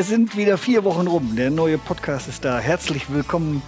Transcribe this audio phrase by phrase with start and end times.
[0.00, 1.36] Es sind wieder vier Wochen rum.
[1.36, 2.58] Der neue Podcast ist da.
[2.58, 3.60] Herzlich willkommen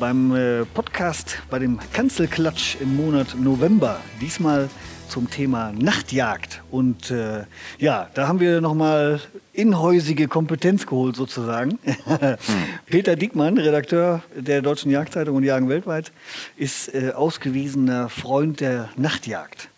[0.00, 4.00] beim äh, Podcast, bei dem Kanzelklatsch im Monat November.
[4.18, 4.70] Diesmal
[5.10, 6.62] zum Thema Nachtjagd.
[6.70, 7.44] Und äh,
[7.78, 9.20] ja, da haben wir nochmal
[9.52, 11.78] inhäusige Kompetenz geholt sozusagen.
[12.06, 12.36] hm.
[12.86, 16.12] Peter Diekmann, Redakteur der Deutschen Jagdzeitung und Jagen weltweit,
[16.56, 19.68] ist äh, ausgewiesener Freund der Nachtjagd.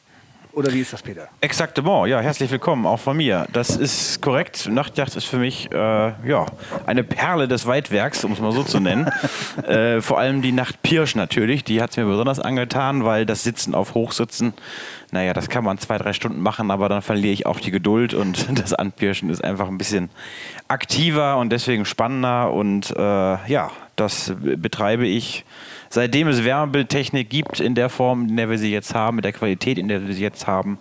[0.56, 1.28] Oder wie ist das, Peter?
[1.42, 3.46] Exaktement, ja, herzlich willkommen auch von mir.
[3.52, 4.66] Das ist korrekt.
[4.70, 6.46] Nachtjagd ist für mich äh, ja,
[6.86, 9.06] eine Perle des Weitwerks, um es mal so zu nennen.
[9.68, 13.74] äh, vor allem die Nachtpirsch natürlich, die hat es mir besonders angetan, weil das Sitzen
[13.74, 14.54] auf Hochsitzen,
[15.10, 18.14] naja, das kann man zwei, drei Stunden machen, aber dann verliere ich auch die Geduld
[18.14, 20.08] und das Anpirschen ist einfach ein bisschen
[20.68, 25.44] aktiver und deswegen spannender und äh, ja, das betreibe ich
[25.96, 29.32] seitdem es Wärmebildtechnik gibt in der Form, in der wir sie jetzt haben, mit der
[29.32, 30.78] Qualität, in der wir sie jetzt haben,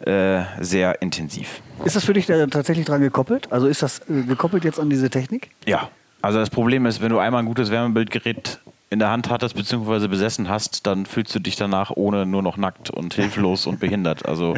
[0.00, 1.62] äh, sehr intensiv.
[1.86, 3.50] Ist das für dich da tatsächlich dran gekoppelt?
[3.50, 5.48] Also ist das äh, gekoppelt jetzt an diese Technik?
[5.66, 5.88] Ja.
[6.20, 10.08] Also das Problem ist, wenn du einmal ein gutes Wärmebildgerät in der Hand hattest bzw.
[10.08, 14.26] besessen hast, dann fühlst du dich danach ohne nur noch nackt und hilflos und behindert.
[14.26, 14.54] Also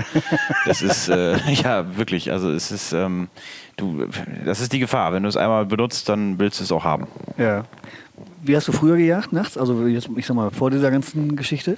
[0.67, 3.29] das ist äh, ja wirklich, also es ist ähm,
[3.77, 4.07] du,
[4.45, 5.13] das ist die Gefahr.
[5.13, 7.07] Wenn du es einmal benutzt, dann willst du es auch haben.
[7.39, 7.65] Ja.
[8.43, 9.57] Wie hast du früher gejagt nachts?
[9.57, 11.77] Also jetzt, ich sag mal, vor dieser ganzen Geschichte?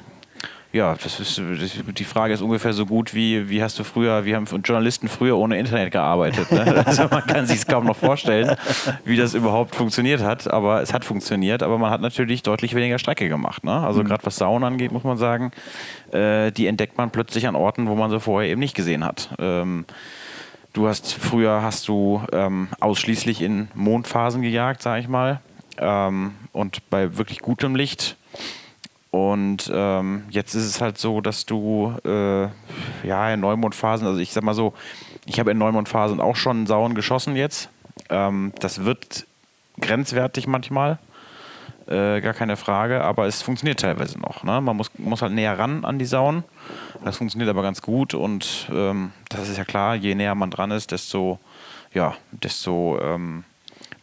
[0.74, 4.34] Ja, das ist, die Frage ist ungefähr so gut wie, wie hast du früher, wie
[4.34, 6.50] haben Journalisten früher ohne Internet gearbeitet.
[6.50, 6.64] Ne?
[6.84, 8.56] Also man kann sich es kaum noch vorstellen,
[9.04, 12.98] wie das überhaupt funktioniert hat, aber es hat funktioniert, aber man hat natürlich deutlich weniger
[12.98, 13.62] Strecke gemacht.
[13.62, 13.72] Ne?
[13.72, 14.08] Also mhm.
[14.08, 15.52] gerade was Saunen angeht, muss man sagen,
[16.10, 19.28] äh, die entdeckt man plötzlich an Orten, wo man sie vorher eben nicht gesehen hat.
[19.38, 19.84] Ähm,
[20.72, 25.40] du hast früher hast du ähm, ausschließlich in Mondphasen gejagt, sag ich mal
[25.78, 28.16] ähm, und bei wirklich gutem Licht.
[29.10, 32.48] Und ähm, jetzt ist es halt so, dass du äh,
[33.06, 34.74] ja in Neumondphasen, also ich sag mal so,
[35.24, 37.68] ich habe in Neumondphasen auch schon Sauen geschossen jetzt.
[38.10, 39.26] Ähm, das wird
[39.80, 40.98] grenzwertig manchmal,
[41.86, 44.42] äh, gar keine Frage, aber es funktioniert teilweise noch.
[44.42, 44.60] Ne?
[44.60, 46.42] Man muss, muss halt näher ran an die Sauen.
[47.04, 50.70] Das funktioniert aber ganz gut und ähm, das ist ja klar, je näher man dran
[50.70, 51.38] ist, desto,
[51.92, 53.44] ja, desto ähm,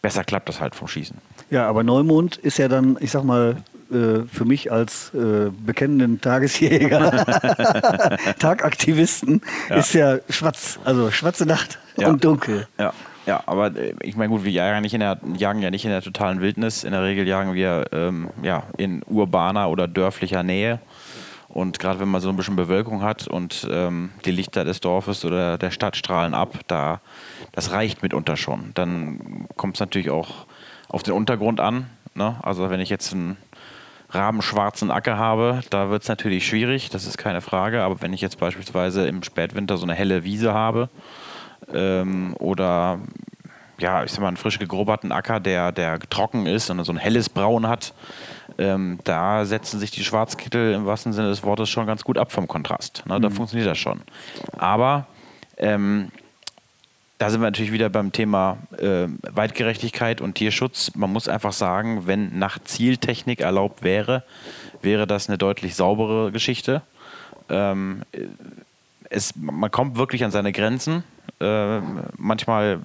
[0.02, 1.18] besser klappt das halt vom Schießen.
[1.50, 3.58] Ja, aber Neumond ist ja dann, ich sag mal,
[3.92, 7.12] äh, für mich als äh, bekennenden Tagesjäger,
[8.40, 9.76] Tagaktivisten, ja.
[9.76, 12.10] ist ja schwarz, also schwarze Nacht ja.
[12.10, 12.68] und dunkel.
[12.80, 12.94] Ja.
[13.26, 15.92] Ja, aber äh, ich meine, gut, wir jagen, nicht in der, jagen ja nicht in
[15.92, 16.84] der totalen Wildnis.
[16.84, 20.80] In der Regel jagen wir ähm, ja, in urbaner oder dörflicher Nähe.
[21.54, 25.26] Und gerade wenn man so ein bisschen Bewölkung hat und ähm, die Lichter des Dorfes
[25.26, 27.02] oder der Stadt strahlen ab, da,
[27.52, 28.72] das reicht mitunter schon.
[28.74, 30.46] Dann kommt es natürlich auch
[30.88, 31.88] auf den Untergrund an.
[32.16, 32.38] Ne?
[32.42, 33.38] Also wenn ich jetzt einen
[34.10, 37.84] rabenschwarzen Acker habe, da wird es natürlich schwierig, das ist keine Frage.
[37.84, 40.90] Aber wenn ich jetzt beispielsweise im Spätwinter so eine helle Wiese habe
[41.74, 43.00] ähm, oder
[43.82, 46.98] ja, ich sag mal, einen frisch gegrubberten Acker, der, der trocken ist und so ein
[46.98, 47.94] helles Braun hat,
[48.58, 52.32] ähm, da setzen sich die Schwarzkittel im wahrsten Sinne des Wortes schon ganz gut ab
[52.32, 53.04] vom Kontrast.
[53.08, 53.20] Ne?
[53.20, 53.34] Da mhm.
[53.34, 54.02] funktioniert das schon.
[54.58, 55.08] Aber
[55.58, 56.12] ähm,
[57.18, 60.92] da sind wir natürlich wieder beim Thema äh, Weitgerechtigkeit und Tierschutz.
[60.96, 64.24] Man muss einfach sagen, wenn nach Zieltechnik erlaubt wäre,
[64.82, 66.82] wäre das eine deutlich saubere Geschichte.
[67.50, 68.02] Ähm,
[69.10, 71.04] es, man kommt wirklich an seine Grenzen.
[71.40, 71.80] Äh,
[72.18, 72.80] manchmal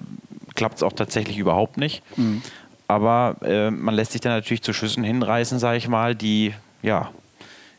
[0.57, 2.03] klappt es auch tatsächlich überhaupt nicht.
[2.17, 2.41] Mhm.
[2.89, 7.11] Aber äh, man lässt sich dann natürlich zu Schüssen hinreißen, sage ich mal, die ja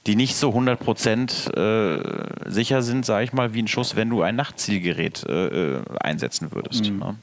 [0.08, 4.22] die nicht so 100% äh, sicher sind, sage ich mal, wie ein Schuss, wenn du
[4.22, 6.90] ein Nachtzielgerät äh, äh, einsetzen würdest.
[6.90, 6.98] Mhm.
[6.98, 7.14] Ne?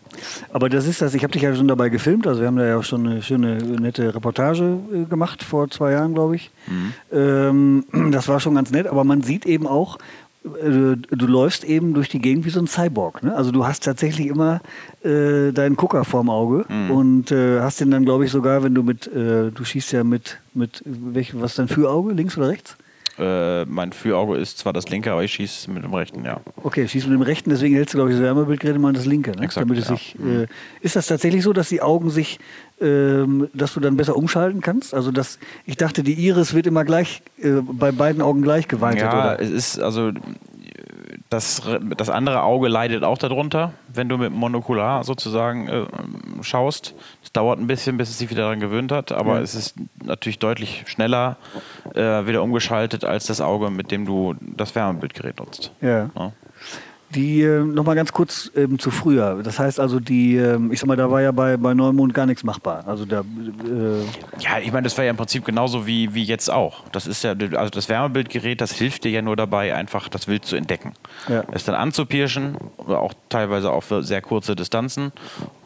[0.53, 2.65] Aber das ist das, ich habe dich ja schon dabei gefilmt, also wir haben da
[2.65, 6.51] ja auch schon eine schöne, nette Reportage äh, gemacht vor zwei Jahren, glaube ich.
[6.67, 6.93] Mhm.
[7.11, 9.97] Ähm, das war schon ganz nett, aber man sieht eben auch,
[10.45, 13.23] äh, du läufst eben durch die Gegend wie so ein Cyborg.
[13.23, 13.35] Ne?
[13.35, 14.61] Also du hast tatsächlich immer
[15.03, 16.91] äh, deinen Gucker vorm Auge mhm.
[16.91, 20.03] und äh, hast den dann, glaube ich, sogar, wenn du mit, äh, du schießt ja
[20.03, 22.77] mit, mit welch, was ist dein Führauge, links oder rechts?
[23.17, 26.41] Äh, mein Führauge ist zwar das linke, aber ich schieße mit dem rechten, ja.
[26.63, 29.31] Okay, schießt mit dem rechten, deswegen hältst du, glaube ich, das Wärmebildgerät mal das linke.
[29.31, 29.43] Ne?
[29.43, 29.95] Exakt, Damit es ja.
[29.95, 30.47] sich, äh,
[30.81, 32.39] ist das tatsächlich so, dass die Augen sich,
[32.81, 34.93] ähm, dass du dann besser umschalten kannst?
[34.93, 39.03] Also das, ich dachte, die Iris wird immer gleich, äh, bei beiden Augen gleich geweitet,
[39.03, 39.41] ja, oder?
[39.41, 40.11] es ist, also
[41.35, 41.61] das,
[41.97, 45.85] das andere Auge leidet auch darunter, wenn du mit Monokular sozusagen äh,
[46.41, 46.93] schaust.
[47.23, 49.41] Es dauert ein bisschen, bis es sich wieder daran gewöhnt hat, aber ja.
[49.41, 51.37] es ist natürlich deutlich schneller
[51.93, 55.71] äh, wieder umgeschaltet als das Auge, mit dem du das Wärmebildgerät nutzt.
[55.81, 56.09] Ja.
[56.15, 56.31] ja.
[57.13, 59.41] Die äh, nochmal ganz kurz ähm, zu früher.
[59.43, 62.25] Das heißt also, die, ähm, ich sag mal, da war ja bei, bei Neumond gar
[62.25, 62.83] nichts machbar.
[62.87, 64.01] Also da, äh
[64.39, 66.83] ja, ich meine, das war ja im Prinzip genauso wie, wie jetzt auch.
[66.89, 70.45] Das ist ja, also das Wärmebildgerät, das hilft dir ja nur dabei, einfach das Wild
[70.45, 70.93] zu entdecken.
[71.29, 71.43] Ja.
[71.51, 75.11] Es dann anzupirschen, auch teilweise auf sehr kurze Distanzen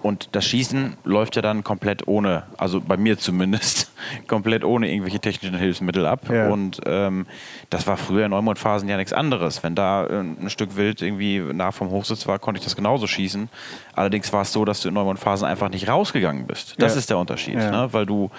[0.02, 3.92] und das Schießen läuft ja dann komplett ohne, also bei mir zumindest,
[4.28, 6.22] komplett ohne irgendwelche technischen Hilfsmittel ab.
[6.30, 6.48] Ja.
[6.50, 7.26] Und ähm,
[7.70, 9.62] das war früher in Neumondphasen ja nichts anderes.
[9.62, 13.08] Wenn da äh, ein Stück Wild irgendwie nah vom Hochsitz war, konnte ich das genauso
[13.08, 13.50] schießen.
[13.94, 16.76] Allerdings war es so, dass du in Neumondphasen einfach nicht rausgegangen bist.
[16.82, 17.00] Das Ja.
[17.00, 17.70] ist der Unterschied, Ja.
[17.72, 17.90] ne?
[17.94, 18.32] weil du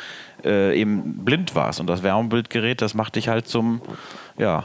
[0.44, 1.80] äh, eben blind warst.
[1.80, 3.82] Und das Wärmebildgerät, das macht dich halt zum,
[4.38, 4.64] ja,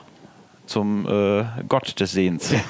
[0.65, 2.53] zum äh, Gott des Sehens.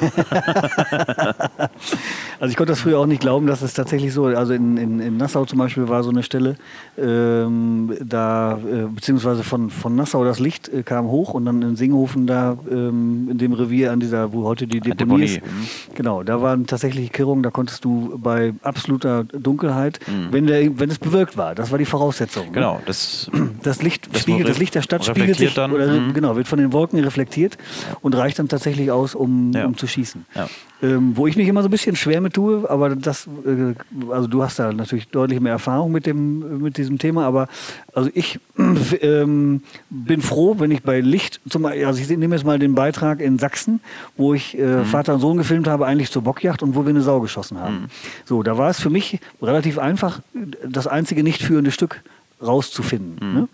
[2.40, 5.00] Also ich konnte das früher auch nicht glauben, dass es tatsächlich so, also in, in,
[5.00, 6.58] in Nassau zum Beispiel war so eine Stelle,
[6.98, 11.76] ähm, da, äh, beziehungsweise von, von Nassau das Licht äh, kam hoch und dann in
[11.76, 15.96] Singhofen da ähm, in dem Revier an dieser, wo heute die Deponie, Deponie, ist, mhm.
[15.96, 20.00] genau, da waren tatsächlich Kirrungen, da konntest du bei absoluter Dunkelheit,
[20.32, 22.46] wenn, der, wenn es bewölkt war, das war die Voraussetzung.
[22.46, 22.50] ne?
[22.50, 22.54] Mhm.
[22.54, 23.32] genau, das
[23.64, 26.14] Das Licht, Das spiegelt, das Licht der Stadt spiegelt sich dann, oder mhm.
[26.14, 27.58] genau, wird von den Wolken reflektiert
[28.02, 29.66] und reicht dann tatsächlich aus, um, Ja.
[29.66, 30.26] um zu schießen.
[30.36, 30.48] Ja.
[30.84, 33.74] Ähm, wo ich mich immer so ein bisschen schwer mit tue, aber das, äh,
[34.12, 37.48] also du hast da natürlich deutlich mehr Erfahrung mit dem, mit diesem Thema, aber
[37.94, 38.40] also ich
[39.02, 43.22] ähm, bin froh, wenn ich bei Licht, zum, also ich nehme jetzt mal den Beitrag
[43.22, 43.80] in Sachsen,
[44.18, 47.02] wo ich äh, Vater und Sohn gefilmt habe, eigentlich zur Bockjacht und wo wir eine
[47.02, 47.88] Sau geschossen haben.
[48.26, 50.20] So, da war es für mich relativ einfach,
[50.68, 52.02] das einzige nicht führende Stück
[52.46, 53.34] rauszufinden.
[53.34, 53.48] Ne?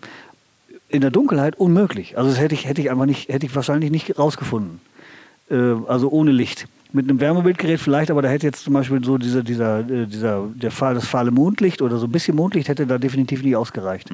[0.92, 2.16] In der Dunkelheit unmöglich.
[2.18, 4.80] Also das hätte ich, hätte ich einfach nicht, hätte ich wahrscheinlich nicht rausgefunden.
[5.50, 5.56] Äh,
[5.86, 6.68] also ohne Licht.
[6.94, 10.46] Mit einem Wärmebildgerät vielleicht, aber da hätte jetzt zum Beispiel so dieser, dieser, äh, dieser,
[10.54, 14.10] der Fahl, das fahle Mondlicht oder so ein bisschen Mondlicht hätte da definitiv nicht ausgereicht,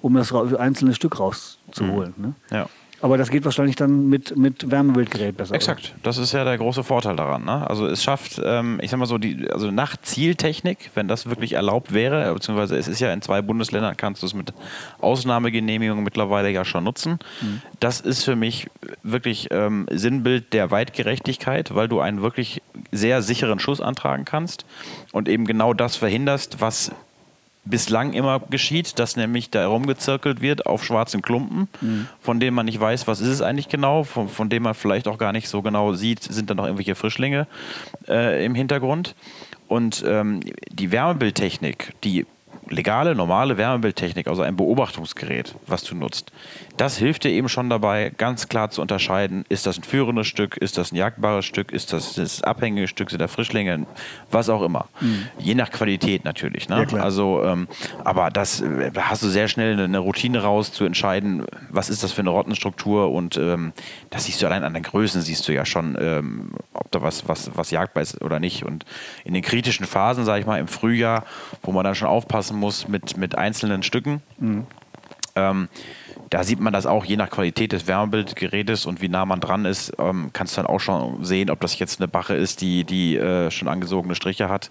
[0.00, 2.14] um das einzelne Stück rauszuholen.
[2.16, 2.34] Ne?
[2.50, 2.68] ja.
[3.02, 5.54] Aber das geht wahrscheinlich dann mit, mit Wärmebildgerät besser.
[5.54, 7.44] Exakt, das ist ja der große Vorteil daran.
[7.44, 7.68] Ne?
[7.68, 11.94] Also es schafft, ähm, ich sag mal so, die also Nachtzieltechnik, wenn das wirklich erlaubt
[11.94, 14.52] wäre, beziehungsweise es ist ja in zwei Bundesländern, kannst du es mit
[15.00, 17.18] Ausnahmegenehmigung mittlerweile ja schon nutzen.
[17.80, 18.68] Das ist für mich
[19.02, 22.62] wirklich ähm, Sinnbild der Weitgerechtigkeit, weil du einen wirklich
[22.92, 24.66] sehr sicheren Schuss antragen kannst
[25.12, 26.92] und eben genau das verhinderst, was
[27.64, 31.68] bislang immer geschieht, dass nämlich da rumgezirkelt wird auf schwarzen Klumpen,
[32.20, 35.06] von denen man nicht weiß, was ist es eigentlich genau, von, von dem man vielleicht
[35.06, 37.46] auch gar nicht so genau sieht, sind da noch irgendwelche Frischlinge
[38.08, 39.14] äh, im Hintergrund.
[39.68, 40.40] Und ähm,
[40.70, 42.26] die Wärmebildtechnik, die
[42.70, 46.32] legale, normale Wärmebildtechnik, also ein Beobachtungsgerät, was du nutzt,
[46.76, 50.56] das hilft dir eben schon dabei, ganz klar zu unterscheiden, ist das ein führendes Stück,
[50.56, 53.86] ist das ein jagdbares Stück, ist das das abhängige Stück, sind da Frischlinge,
[54.30, 54.88] was auch immer.
[55.38, 56.68] Je nach Qualität natürlich.
[56.68, 56.86] Ne?
[56.90, 56.98] Ja.
[56.98, 57.68] Also, ähm,
[58.04, 61.90] aber das äh, da hast du sehr schnell eine, eine Routine raus, zu entscheiden, was
[61.90, 63.72] ist das für eine Rottenstruktur und ähm,
[64.10, 67.28] das siehst du allein an den Größen, siehst du ja schon, ähm, ob da was,
[67.28, 68.64] was, was jagdbar ist oder nicht.
[68.64, 68.84] Und
[69.24, 71.24] in den kritischen Phasen, sage ich mal, im Frühjahr,
[71.62, 74.22] wo man dann schon aufpassen muss mit, mit einzelnen Stücken,
[75.36, 75.68] ähm,
[76.30, 79.64] da sieht man das auch je nach Qualität des Wärmebildgerätes und wie nah man dran
[79.64, 82.84] ist, ähm, kannst du dann auch schon sehen, ob das jetzt eine Bache ist, die,
[82.84, 84.70] die äh, schon angesogene Striche hat.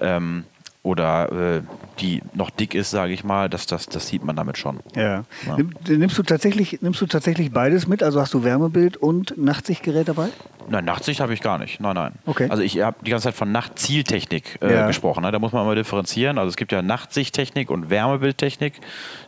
[0.00, 0.44] Ähm,
[0.84, 1.62] oder äh,
[2.00, 3.48] die noch dick ist, sage ich mal.
[3.48, 4.80] Das, das, das sieht man damit schon.
[4.96, 5.24] Ja.
[5.46, 5.56] Ja.
[5.56, 8.02] Nimm- Nimmst du, tatsächlich, nimmst du tatsächlich beides mit?
[8.02, 10.28] Also hast du Wärmebild und Nachtsichtgerät dabei?
[10.68, 11.80] Nein, Nachtsicht habe ich gar nicht.
[11.80, 12.12] Nein, nein.
[12.26, 12.48] Okay.
[12.50, 14.86] Also ich habe die ganze Zeit von Nachtzieltechnik äh, Ja.
[14.86, 15.22] gesprochen.
[15.22, 15.30] Ne?
[15.30, 16.38] Da muss man mal differenzieren.
[16.38, 18.74] Also es gibt ja Nachtsichttechnik und Wärmebildtechnik.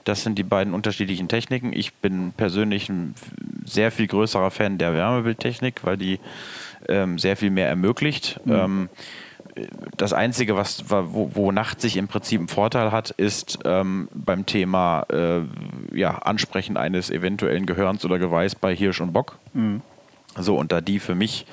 [0.04, 1.72] Das sind die beiden unterschiedlichen Techniken.
[1.72, 3.14] Ich bin persönlich ein
[3.64, 6.18] sehr viel größerer Fan der Wärmebildtechnik, weil die
[6.88, 8.40] ähm, sehr viel mehr ermöglicht.
[8.46, 8.88] Ähm,
[9.96, 15.06] das Einzige, was, wo, wo Nachtsicht im Prinzip einen Vorteil hat, ist ähm, beim Thema
[15.10, 15.42] äh,
[15.96, 19.38] ja, Ansprechen eines eventuellen Gehörns oder Geweihs bei Hirsch und Bock.
[20.36, 21.46] So, und da die für mich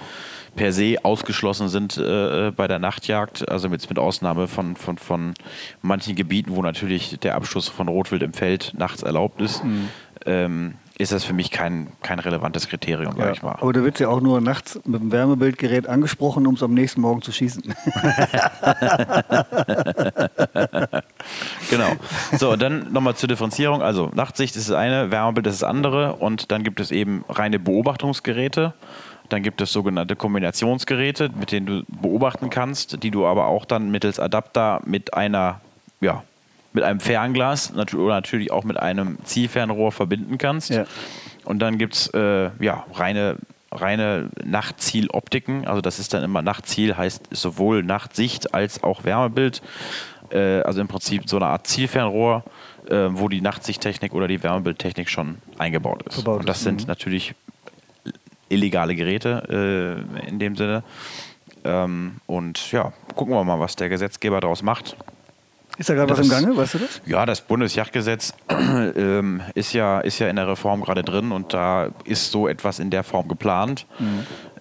[0.55, 5.33] per se ausgeschlossen sind äh, bei der Nachtjagd, also mit, mit Ausnahme von, von, von
[5.81, 9.63] manchen Gebieten, wo natürlich der Abschuss von Rotwild im Feld nachts erlaubt ist,
[10.25, 13.57] ähm, ist das für mich kein, kein relevantes Kriterium, sag ich mal.
[13.59, 17.01] Aber da wird ja auch nur nachts mit dem Wärmebildgerät angesprochen, um es am nächsten
[17.01, 17.63] Morgen zu schießen.
[21.69, 21.93] Genau.
[22.37, 23.81] So, und dann nochmal zur Differenzierung.
[23.81, 27.59] Also Nachtsicht ist das eine, Wärmebild ist das andere und dann gibt es eben reine
[27.59, 28.73] Beobachtungsgeräte.
[29.29, 33.89] Dann gibt es sogenannte Kombinationsgeräte, mit denen du beobachten kannst, die du aber auch dann
[33.89, 35.61] mittels Adapter mit einer,
[36.01, 36.23] ja,
[36.73, 40.69] mit einem Fernglas oder natürlich auch mit einem Zielfernrohr verbinden kannst.
[40.69, 40.85] Ja.
[41.45, 43.37] Und dann gibt es äh, ja, reine,
[43.71, 45.67] reine Nachtzieloptiken.
[45.67, 49.61] Also das ist dann immer Nachtziel, heißt sowohl Nachtsicht als auch Wärmebild.
[50.31, 52.43] Äh, also im Prinzip so eine Art Zielfernrohr,
[52.89, 56.15] äh, wo die Nachtsichttechnik oder die Wärmebildtechnik schon eingebaut ist.
[56.15, 56.87] Verbaut Und das ist, sind mhm.
[56.87, 57.33] natürlich
[58.49, 60.83] illegale Geräte äh, in dem Sinne.
[61.63, 64.95] Ähm, und ja, gucken wir mal, was der Gesetzgeber daraus macht.
[65.81, 67.01] Ist da gerade was im Gange, weißt du das?
[67.07, 68.35] Ja, das Bundesjagdgesetz
[68.95, 72.77] ähm, ist, ja, ist ja in der Reform gerade drin und da ist so etwas
[72.77, 73.87] in der Form geplant.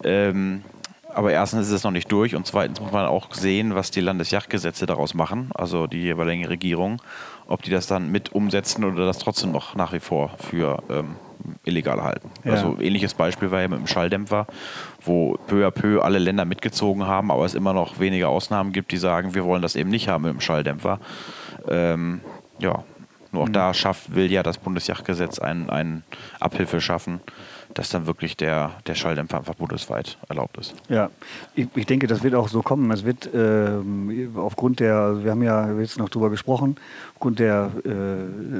[0.02, 0.62] Ähm,
[1.12, 4.00] Aber erstens ist es noch nicht durch und zweitens muss man auch sehen, was die
[4.00, 7.02] Landesjachtgesetze daraus machen, also die jeweiligen Regierungen,
[7.46, 11.16] ob die das dann mit umsetzen oder das trotzdem noch nach wie vor für ähm,
[11.64, 12.30] illegal halten.
[12.44, 12.52] Ja.
[12.52, 14.46] Also ähnliches Beispiel war ja mit dem Schalldämpfer,
[15.04, 18.92] wo peu à peu alle Länder mitgezogen haben, aber es immer noch wenige Ausnahmen gibt,
[18.92, 21.00] die sagen, wir wollen das eben nicht haben mit dem Schalldämpfer.
[21.68, 22.20] Ähm,
[22.58, 22.84] ja,
[23.32, 23.52] nur auch mhm.
[23.52, 26.04] da schafft, will ja das Bundesjachtgesetz einen, einen
[26.40, 27.20] Abhilfe schaffen,
[27.74, 30.74] dass dann wirklich der, der Schalldämpfer einfach bundesweit erlaubt ist.
[30.88, 31.10] Ja,
[31.54, 32.90] ich, ich denke, das wird auch so kommen.
[32.90, 33.70] Es wird äh,
[34.36, 36.76] aufgrund der, wir haben ja jetzt noch drüber gesprochen,
[37.14, 37.90] aufgrund der äh,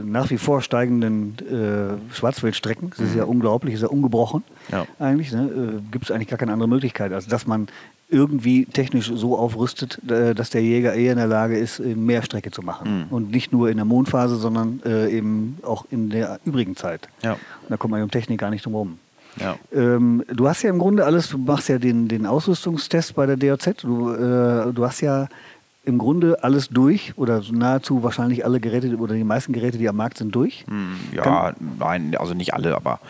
[0.05, 3.31] nach wie vor steigenden äh, Schwarzwildstrecken, das ist ja mhm.
[3.31, 4.87] unglaublich, ist ja ungebrochen ja.
[4.99, 5.45] eigentlich, ne?
[5.45, 7.69] Äh, gibt es eigentlich gar keine andere Möglichkeit, als dass man
[8.11, 12.51] irgendwie technisch so aufrüstet, äh, dass der Jäger eher in der Lage ist, mehr Strecke
[12.51, 13.07] zu machen.
[13.07, 13.15] Mhm.
[13.15, 17.09] Und nicht nur in der Mondphase, sondern äh, eben auch in der übrigen Zeit.
[17.23, 17.37] Ja.
[17.71, 18.99] Da kommt man um Technik gar nicht drum herum.
[19.39, 19.57] Ja.
[19.73, 23.37] Ähm, du hast ja im Grunde alles, du machst ja den, den Ausrüstungstest bei der
[23.37, 23.77] DOZ.
[23.83, 25.29] Du, äh, du hast ja
[25.85, 29.97] im Grunde alles durch oder nahezu wahrscheinlich alle Geräte oder die meisten Geräte, die am
[29.97, 30.65] Markt sind, durch?
[30.69, 33.01] Hm, ja, Kann, nein, also nicht alle, aber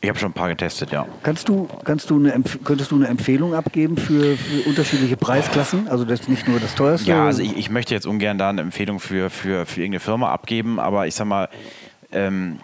[0.00, 1.06] ich habe schon ein paar getestet, ja.
[1.22, 5.86] Kannst du, kannst du eine, könntest du eine Empfehlung abgeben für, für unterschiedliche Preisklassen?
[5.88, 7.08] Also das ist nicht nur das teuerste?
[7.08, 10.32] Ja, also ich, ich, möchte jetzt ungern da eine Empfehlung für, für, für irgendeine Firma
[10.32, 11.48] abgeben, aber ich sag mal,
[12.10, 12.58] ähm,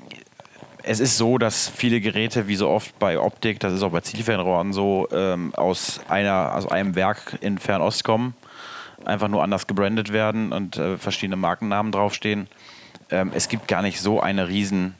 [0.82, 4.00] es ist so, dass viele Geräte, wie so oft bei Optik, das ist auch bei
[4.00, 8.34] Zielfernrohren so, ähm, aus, einer, aus einem Werk in Fernost kommen,
[9.04, 12.48] einfach nur anders gebrandet werden und äh, verschiedene Markennamen draufstehen.
[13.10, 14.94] Ähm, es gibt gar nicht so eine riesen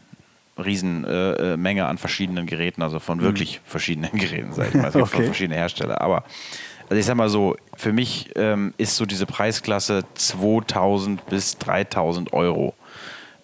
[0.64, 3.70] riesen äh, äh, Menge an verschiedenen Geräten, also von wirklich mhm.
[3.70, 5.16] verschiedenen Geräten, sag ich mal, also okay.
[5.16, 5.99] von verschiedenen Herstellern.
[5.99, 6.25] Aber
[6.88, 12.32] also ich sag mal so, für mich ähm, ist so diese Preisklasse 2000 bis 3000
[12.32, 12.75] Euro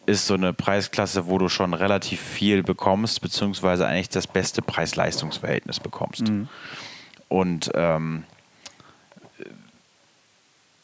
[0.06, 5.80] ist so eine Preisklasse, wo du schon relativ viel bekommst, beziehungsweise eigentlich das beste Preis-Leistungs-Verhältnis
[5.80, 6.28] bekommst.
[6.28, 6.48] Mhm.
[7.28, 8.24] Und ähm,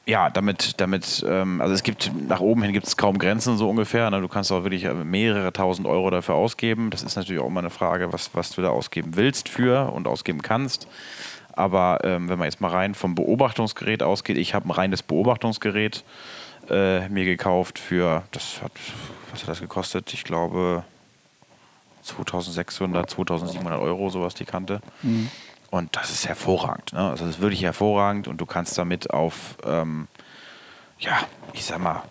[0.06, 3.68] ja, damit, damit, ähm, also es gibt, nach oben hin gibt es kaum Grenzen so
[3.68, 4.10] ungefähr.
[4.10, 4.20] Ne?
[4.20, 6.90] Du kannst auch wirklich mehrere tausend Euro dafür ausgeben.
[6.90, 10.08] Das ist natürlich auch immer eine Frage, was, was du da ausgeben willst für und
[10.08, 10.88] ausgeben kannst.
[11.52, 16.04] Aber ähm, wenn man jetzt mal rein vom Beobachtungsgerät ausgeht, ich habe ein reines Beobachtungsgerät
[16.68, 18.72] äh, mir gekauft für, das hat,
[19.30, 20.12] was hat das gekostet?
[20.12, 20.84] Ich glaube
[22.02, 24.80] 2600, 2700 Euro, sowas die Kante.
[25.02, 25.30] Mhm.
[25.70, 26.92] Und das ist hervorragend.
[26.92, 27.10] Ne?
[27.10, 30.08] Also das ist wirklich hervorragend und du kannst damit auf, ähm,
[30.98, 31.18] ja,
[31.52, 32.02] ich sag mal,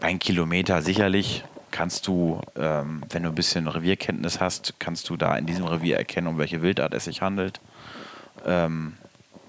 [0.00, 5.36] ein Kilometer sicherlich kannst du, ähm, wenn du ein bisschen Revierkenntnis hast, kannst du da
[5.36, 7.60] in diesem Revier erkennen, um welche Wildart es sich handelt.
[8.44, 8.94] Ähm,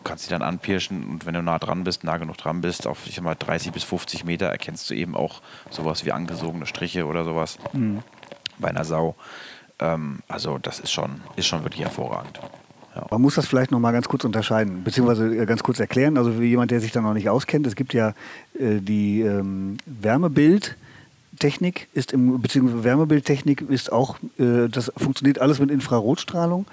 [0.03, 3.05] kannst sie dann anpirschen und wenn du nah dran bist, nah genug dran bist, auf
[3.07, 7.05] ich sag mal 30 bis 50 Meter erkennst du eben auch sowas wie angesogene Striche
[7.05, 7.99] oder sowas mhm.
[8.57, 9.15] bei einer Sau.
[9.79, 12.39] Ähm, also das ist schon, ist schon wirklich hervorragend.
[12.95, 13.05] Ja.
[13.11, 16.17] Man muss das vielleicht noch mal ganz kurz unterscheiden, beziehungsweise äh, ganz kurz erklären.
[16.17, 18.13] Also für jemand, der sich da noch nicht auskennt, es gibt ja
[18.59, 20.75] äh, die ähm, Wärmebild.
[21.37, 26.65] Technik ist im beziehungsweise Wärmebildtechnik ist auch, äh, das funktioniert alles mit Infrarotstrahlung.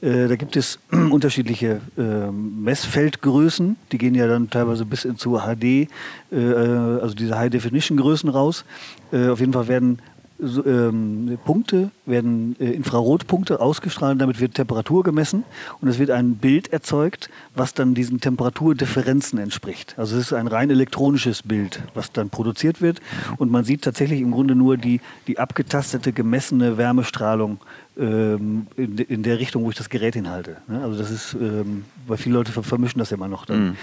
[0.00, 5.64] Äh, da gibt es unterschiedliche äh, Messfeldgrößen, die gehen ja dann teilweise bis zu HD,
[5.64, 5.88] äh,
[6.32, 8.64] also diese High Definition Größen raus.
[9.12, 9.98] auf jeden Fall werden
[10.42, 15.44] so, ähm, Punkte, werden äh, Infrarotpunkte ausgestrahlt, damit wird Temperatur gemessen
[15.80, 19.94] und es wird ein Bild erzeugt, was dann diesen Temperaturdifferenzen entspricht.
[19.96, 23.00] Also es ist ein rein elektronisches Bild, was dann produziert wird
[23.36, 27.60] und man sieht tatsächlich im Grunde nur die, die abgetastete, gemessene Wärmestrahlung
[27.96, 30.56] ähm, in, in, der Richtung, wo ich das Gerät hinhalte.
[30.66, 30.82] Ne?
[30.82, 33.64] Also das ist, ähm, weil viele Leute vermischen das ja immer noch dann.
[33.64, 33.76] Mhm.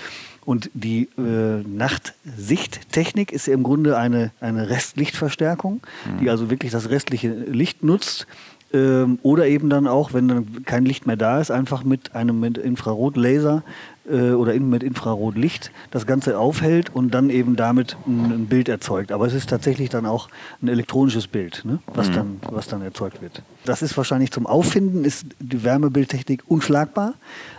[0.50, 6.18] Und die äh, Nachtsichttechnik ist im Grunde eine, eine Restlichtverstärkung, mhm.
[6.22, 8.26] die also wirklich das restliche Licht nutzt.
[8.74, 12.40] Ähm, oder eben dann auch, wenn dann kein Licht mehr da ist, einfach mit einem
[12.40, 13.62] mit Infrarotlaser
[14.10, 18.70] äh, oder in, mit Infrarotlicht das Ganze aufhält und dann eben damit ein, ein, Bild
[18.70, 19.12] erzeugt.
[19.12, 20.30] Aber es ist tatsächlich dann auch
[20.62, 21.80] ein elektronisches Bild, ne?
[21.88, 22.14] was, mhm.
[22.14, 23.44] dann, was dann erzeugt wird.
[23.66, 27.14] Das ist wahrscheinlich zum Auffinden, ist die Wärmebildtechnik unschlagbar.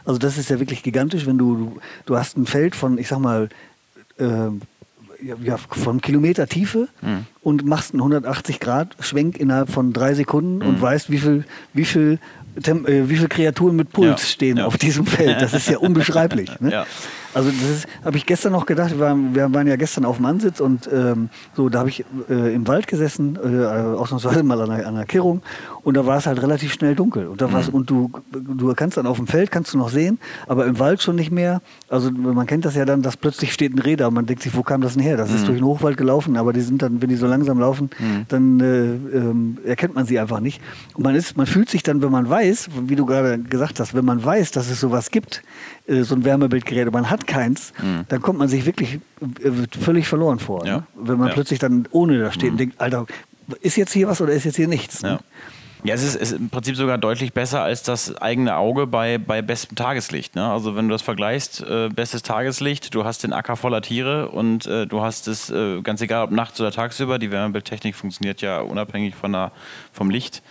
[0.05, 1.77] Also das ist ja wirklich gigantisch, wenn du, du,
[2.07, 3.49] du hast ein Feld von, ich sag mal,
[4.19, 4.51] äh,
[5.43, 7.27] ja, von Kilometer Tiefe mhm.
[7.43, 10.67] und machst einen 180 Grad Schwenk innerhalb von drei Sekunden mhm.
[10.67, 12.19] und weißt, wie viel, wie viel
[12.63, 14.27] Tem äh, wie viele Kreaturen mit Puls ja.
[14.27, 14.67] stehen ja.
[14.67, 15.41] auf diesem Feld.
[15.41, 16.51] Das ist ja unbeschreiblich.
[16.61, 16.73] Ne?
[16.73, 16.87] Ja.
[17.33, 18.91] Also das habe ich gestern noch gedacht.
[18.91, 22.05] Wir waren, wir waren, ja gestern auf dem Ansitz und ähm, so, da habe ich
[22.29, 25.43] äh, im Wald gesessen, äh, ausnahmsweise mal an einer, an einer Kirrung
[25.83, 27.29] und da war es halt relativ schnell dunkel.
[27.29, 27.69] Und, da Mhm.
[27.73, 30.19] und du, du kannst dann auf dem Feld, kannst du noch sehen,
[30.49, 31.61] aber im Wald schon nicht mehr.
[31.89, 34.43] Also man kennt das ja dann, dass plötzlich steht ein Reh da und man denkt
[34.43, 35.17] sich, wo kam das denn her?
[35.17, 35.37] Das Mhm.
[35.37, 37.91] ist durch den Hochwald gelaufen, aber die sind dann, wenn die so langsam laufen,
[38.29, 40.61] dann äh, ähm, erkennt man sie einfach nicht.
[40.95, 43.95] Und man, ist, man fühlt sich dann, wenn man weiß, wie du gerade gesagt hast,
[43.95, 45.43] wenn man weiß, dass es sowas gibt,
[45.87, 47.73] äh, so ein Wärmebildgerät, man hat keins,
[48.09, 49.51] dann kommt man sich wirklich äh,
[49.81, 50.63] völlig verloren vor.
[50.63, 50.67] Mhm.
[50.67, 50.77] Ja.
[50.79, 50.87] Ne?
[50.97, 51.35] Wenn man Ja.
[51.35, 53.07] plötzlich dann ohne da steht und denkt, Alter,
[53.61, 55.03] ist jetzt hier was oder ist jetzt hier nichts?
[55.03, 55.13] Ja.
[55.15, 55.21] Ne?
[55.83, 59.41] Ja, es ist, ist im Prinzip sogar deutlich besser als das eigene Auge bei, bei
[59.41, 60.37] bestem Tageslicht.
[60.37, 60.47] Ne?
[60.47, 64.67] Also wenn du das vergleichst, äh, bestes Tageslicht, du hast den Acker voller Tiere und
[64.67, 68.61] äh, du hast es, äh, ganz egal ob nachts oder tagsüber, die Wärmebildtechnik funktioniert ja
[68.61, 69.53] unabhängig von der,
[69.91, 70.43] vom Licht.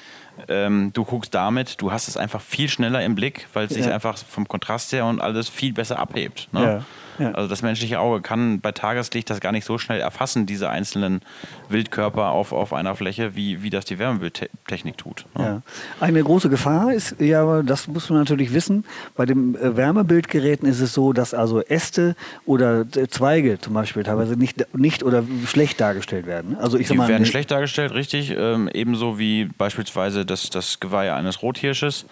[0.47, 3.85] Ähm, du guckst damit, du hast es einfach viel schneller im Blick, weil es sich
[3.85, 3.93] Ja.
[3.93, 6.47] einfach vom Kontrast her und alles viel besser abhebt.
[6.51, 6.61] Ne?
[6.61, 6.85] Ja,
[7.19, 7.31] ja.
[7.31, 11.21] Also das menschliche Auge kann bei Tageslicht das gar nicht so schnell erfassen, diese einzelnen
[11.69, 15.25] Wildkörper auf, auf einer Fläche, wie, wie das die Wärmebildtechnik tut.
[15.37, 15.43] ne?
[15.43, 15.61] Ja.
[15.99, 18.85] Eine große Gefahr ist, ja, das muss man natürlich wissen,
[19.15, 24.03] bei den äh, Wärmebildgeräten ist es so, dass also Äste oder äh, Zweige zum Beispiel
[24.03, 26.57] teilweise nicht, nicht oder schlecht dargestellt werden.
[26.57, 28.33] Also ich sag Die mal, werden schlecht dargestellt, richtig.
[28.35, 32.05] Ähm, ebenso wie beispielsweise das, das Geweih eines Rothirsches.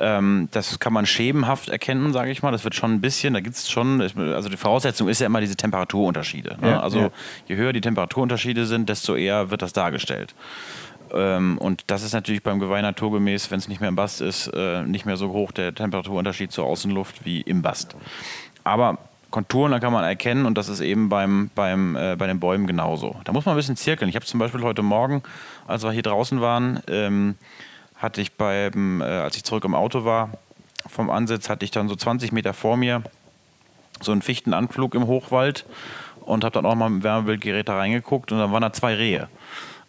[0.00, 2.52] Ähm, das kann man schemenhaft erkennen, sage ich mal.
[2.52, 5.40] Das wird schon ein bisschen, da gibt es schon, also die Voraussetzung ist ja immer
[5.40, 6.56] diese Temperaturunterschiede.
[6.60, 6.70] Ne?
[6.70, 7.10] Ja, also ja.
[7.46, 10.34] je höher die Temperaturunterschiede sind, desto eher wird das dargestellt.
[11.12, 14.48] Ähm, und das ist natürlich beim Geweih naturgemäß, wenn es nicht mehr im Bast ist,
[14.54, 17.96] äh, nicht mehr so hoch der Temperaturunterschied zur Außenluft wie im Bast.
[18.64, 18.98] Aber
[19.30, 22.66] Konturen, da kann man erkennen und das ist eben beim, beim, äh, bei den Bäumen
[22.66, 23.16] genauso.
[23.24, 24.08] Da muss man ein bisschen zirkeln.
[24.08, 25.22] Ich habe zum Beispiel heute Morgen,
[25.66, 27.34] als wir hier draußen waren, ähm,
[27.98, 30.30] hatte ich beim, äh, als ich zurück im Auto war,
[30.88, 33.02] vom Ansitz hatte ich dann so 20 Meter vor mir
[34.00, 35.66] so einen Fichtenanflug im Hochwald
[36.20, 38.94] und habe dann auch mal mit dem Wärmebildgerät da reingeguckt und dann waren da zwei
[38.94, 39.28] Rehe.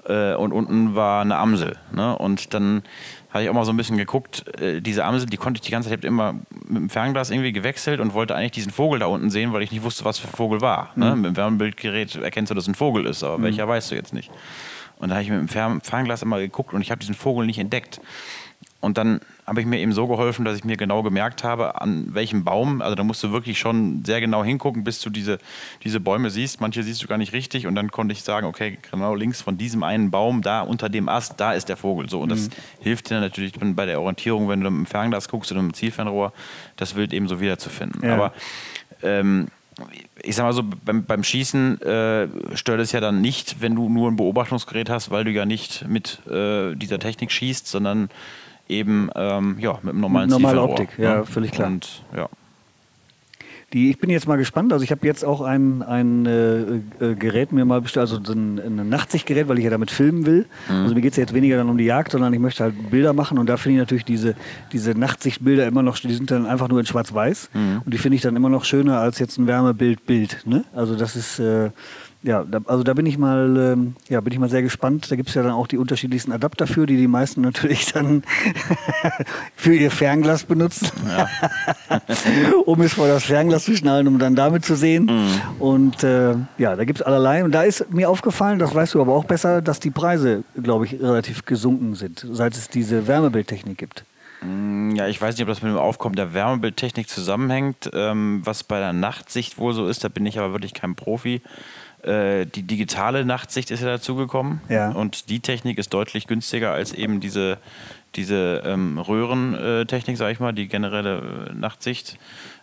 [0.08, 1.78] Äh, und unten war eine Amsel.
[1.92, 2.18] Ne?
[2.18, 2.84] Und dann
[3.32, 5.72] habe ich auch mal so ein bisschen geguckt, äh, diese Amsel, die konnte ich die
[5.72, 6.34] ganze Zeit, ich habe immer
[6.66, 9.72] mit dem Fernglas irgendwie gewechselt und wollte eigentlich diesen Vogel da unten sehen, weil ich
[9.72, 10.92] nicht wusste, was für ein Vogel war.
[10.96, 11.16] Ne?
[11.16, 14.14] Mit dem Wärmebildgerät erkennst du, dass es ein Vogel ist, aber welcher weißt du jetzt
[14.14, 14.32] nicht.
[15.00, 17.46] Und da habe ich mit dem Fern Fernglas immer geguckt und ich habe diesen Vogel
[17.46, 18.00] nicht entdeckt.
[18.82, 22.14] Und dann habe ich mir eben so geholfen, dass ich mir genau gemerkt habe, an
[22.14, 25.38] welchem Baum, also da musst du wirklich schon sehr genau hingucken, bis du diese,
[25.84, 26.62] diese Bäume siehst.
[26.62, 29.58] Manche siehst du gar nicht richtig und dann konnte ich sagen, okay, genau links von
[29.58, 32.10] diesem einen Baum, da unter dem Ast, da ist der Vogel.
[32.10, 35.52] So, und das hilft dir natürlich bei der Orientierung, wenn du mit dem Fernglas guckst
[35.52, 36.32] oder mit dem Zielfernrohr,
[36.78, 38.02] das Wild eben so wiederzufinden.
[38.02, 38.14] Ja.
[38.14, 38.34] Aber
[39.04, 39.48] ähm,
[40.24, 43.90] ich sag mal so, beim, beim Schießen äh, stört es ja dann nicht, wenn du
[43.90, 48.10] nur ein Beobachtungsgerät hast, weil du ja nicht mit äh, dieser Technik schießt, sondern
[48.68, 51.68] eben ähm, ja, mit einem normalen Normale Optik, ja, völlig klar.
[51.68, 52.30] Und, ja.
[53.74, 54.74] Die, ich bin jetzt mal gespannt.
[54.74, 56.62] Also ich habe jetzt auch ein, ein äh,
[57.06, 60.26] äh, Gerät mir mal bestellt, also so ein, ein Nachtsichtgerät, weil ich ja damit filmen
[60.26, 60.46] will.
[60.68, 62.90] Also mir geht es ja jetzt weniger dann um die Jagd, sondern ich möchte halt
[62.90, 64.36] Bilder machen und da finde ich natürlich diese,
[64.72, 67.50] diese Nachtsichtbilder immer noch, die sind dann einfach nur in Schwarz-Weiß
[67.86, 70.46] und die finde ich dann immer noch schöner als jetzt ein Wärmebild-Bild.
[70.46, 70.66] Ne?
[70.74, 71.70] Also das ist äh,
[72.22, 75.10] ja, da, also da bin ich mal, ähm, ja, bin ich mal sehr gespannt.
[75.10, 78.24] Da gibt es ja dann auch die unterschiedlichsten Adapter für, die die meisten natürlich dann
[79.56, 80.90] für ihr Fernglas benutzen,
[82.66, 85.10] um es vor das Fernglas zu schnallen, um dann damit zu sehen.
[85.60, 87.44] Und äh, ja, da gibt es allerlei.
[87.44, 90.86] Und da ist mir aufgefallen, das weißt du aber auch besser, dass die Preise, glaube
[90.86, 94.04] ich, relativ gesunken sind, seit es diese Wärmebildtechnik gibt.
[94.42, 97.90] Mm, Ja, ich weiß nicht, ob das mit dem Aufkommen der Wärmebildtechnik zusammenhängt.
[97.94, 101.42] Ähm, was bei der Nachtsicht wohl so ist, da bin ich aber wirklich kein Profi.
[102.04, 104.62] Äh, die digitale Nachtsicht ist ja dazugekommen.
[104.70, 104.92] Ja.
[104.92, 107.58] Und die Technik ist deutlich günstiger als eben diese,
[108.16, 112.18] diese ähm, Röhrentechnik, sag ich mal, die generelle äh, Nachtsicht.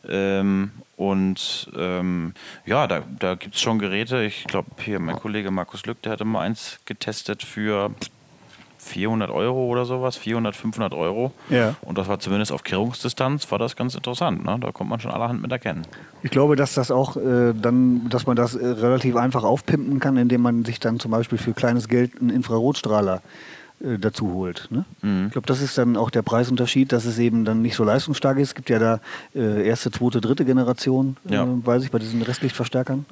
[0.08, 2.32] Ähm, und ähm,
[2.64, 4.22] ja, da, da gibt es schon Geräte.
[4.22, 7.90] Ich glaube, hier mein Kollege Markus Lück, der hatte mal eins getestet für
[8.86, 11.32] 400 Euro oder sowas, 400, 500 Euro.
[11.50, 11.74] Ja.
[11.82, 14.44] Und das war zumindest auf Kehrungsdistanz, war das ganz interessant.
[14.44, 14.56] Ne?
[14.60, 15.82] Da kommt man schon allerhand mit erkennen.
[16.22, 20.16] Ich glaube, dass das auch äh, dann, dass man das äh, relativ einfach aufpimpen kann,
[20.16, 23.22] indem man sich dann zum Beispiel für kleines Geld einen Infrarotstrahler
[23.80, 24.68] äh, dazu holt.
[24.70, 24.84] Ne?
[25.26, 28.38] Ich glaube, das ist dann auch der Preisunterschied, dass es eben dann nicht so leistungsstark
[28.38, 28.48] ist.
[28.48, 29.00] Es gibt ja da
[29.34, 31.46] äh, erste, zweite, dritte Generation, äh, Ja.
[31.48, 33.04] weiß ich, bei diesen Restlichtverstärkern.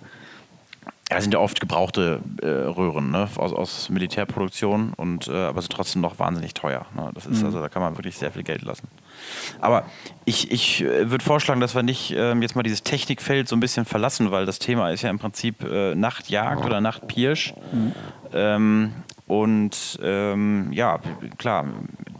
[1.10, 3.28] Ja, sind ja oft gebrauchte äh, Röhren ne?
[3.36, 6.86] aus, aus Militärproduktion, und, äh, aber sind trotzdem noch wahnsinnig teuer.
[6.96, 7.10] Ne?
[7.14, 8.88] Das ist, also, da kann man wirklich sehr viel Geld lassen.
[9.60, 9.84] Aber
[10.24, 13.60] ich, ich äh, würde vorschlagen, dass wir nicht ähm, jetzt mal dieses Technikfeld so ein
[13.60, 17.52] bisschen verlassen, weil das Thema ist ja im Prinzip äh, Nachtjagd oder Nachtpirsch.
[18.32, 18.92] Ähm,
[19.26, 21.00] und ähm, ja,
[21.38, 21.66] klar,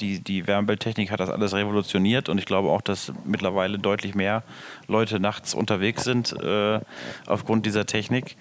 [0.00, 4.42] die, die Wärmebildtechnik hat das alles revolutioniert und ich glaube auch, dass mittlerweile deutlich mehr
[4.88, 6.80] Leute nachts unterwegs sind äh,
[7.26, 8.36] aufgrund dieser Technik,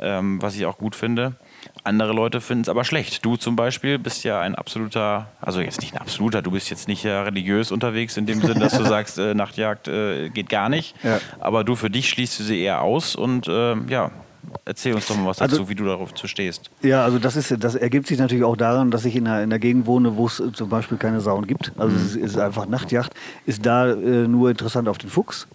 [0.00, 1.34] ähm, was ich auch gut finde.
[1.82, 3.24] Andere Leute finden es aber schlecht.
[3.24, 6.88] Du zum Beispiel bist ja ein absoluter, also jetzt nicht ein absoluter, du bist jetzt
[6.88, 10.68] nicht ja religiös unterwegs in dem Sinn, dass du sagst, äh, Nachtjagd äh, geht gar
[10.68, 10.94] nicht.
[11.02, 11.20] Ja.
[11.40, 14.10] Aber du für dich schließt du sie eher aus und äh, ja,
[14.64, 16.70] Erzähl uns doch mal was dazu, also, wie du darauf zu stehst.
[16.82, 19.44] Ja, also das, ist, das ergibt sich natürlich auch daran, dass ich in einer, in
[19.44, 21.72] einer Gegend wohne, wo es zum Beispiel keine Sauen gibt.
[21.76, 22.02] Also mhm.
[22.04, 23.12] es ist einfach Nachtjacht,
[23.46, 25.46] ist da äh, nur interessant auf den Fuchs.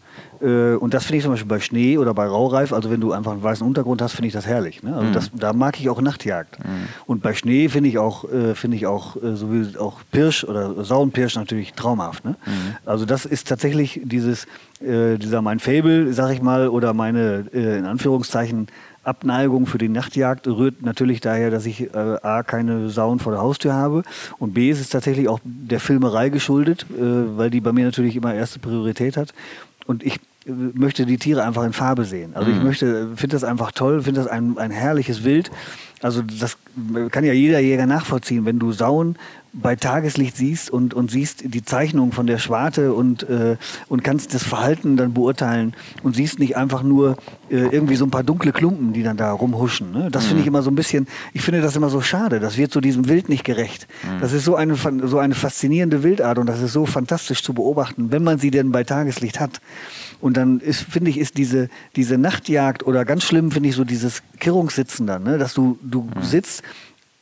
[0.41, 3.11] Äh, und das finde ich zum Beispiel bei Schnee oder bei Raureif, also wenn du
[3.11, 4.83] einfach einen weißen Untergrund hast, finde ich das herrlich.
[4.83, 4.95] Ne?
[4.95, 5.13] Also mhm.
[5.13, 6.59] das, da mag ich auch Nachtjagd.
[6.59, 6.87] Mhm.
[7.05, 10.43] Und bei Schnee finde ich auch, äh, finde ich auch, äh, so wie auch Pirsch
[10.43, 12.25] oder Sauenpirsch natürlich traumhaft.
[12.25, 12.35] Ne?
[12.45, 12.75] Mhm.
[12.85, 14.45] Also das ist tatsächlich dieses,
[14.81, 18.67] äh, dieser mein Fable, sag ich mal, oder meine in Anführungszeichen
[19.03, 23.41] Abneigung für die Nachtjagd rührt natürlich daher, dass ich äh, A, keine Sauen vor der
[23.41, 24.03] Haustür habe
[24.37, 28.15] und B, ist es tatsächlich auch der Filmerei geschuldet, äh, weil die bei mir natürlich
[28.15, 29.33] immer erste Priorität hat.
[29.89, 32.35] Und ich möchte die Tiere einfach in Farbe sehen.
[32.35, 32.63] Also ich mhm.
[32.63, 35.51] möchte, finde das einfach toll, finde das ein, ein herrliches Wild.
[36.01, 36.57] Also das
[37.11, 39.17] kann ja jeder Jäger nachvollziehen, wenn du Sauen
[39.51, 44.33] bei Tageslicht siehst und, und siehst die Zeichnung von der Schwarte und, äh, und kannst
[44.33, 45.73] das Verhalten dann beurteilen
[46.03, 47.17] und siehst nicht einfach nur
[47.49, 49.91] äh, irgendwie so ein paar dunkle Klumpen, die dann da rumhuschen.
[49.91, 50.09] Ne?
[50.11, 50.27] Das mhm.
[50.27, 52.39] finde ich immer so ein bisschen, ich finde das immer so schade.
[52.39, 53.87] Das wird so diesem Wild nicht gerecht.
[54.03, 54.21] Mhm.
[54.21, 58.11] Das ist so eine, so eine faszinierende Wildart und das ist so fantastisch zu beobachten,
[58.11, 59.61] wenn man sie denn bei Tageslicht hat.
[60.21, 63.83] Und dann ist, finde ich, ist diese, diese Nachtjagd oder ganz schlimm finde ich so
[63.83, 65.37] dieses Kirrungssitzen dann, ne?
[65.37, 66.23] dass du, du mhm.
[66.23, 66.63] sitzt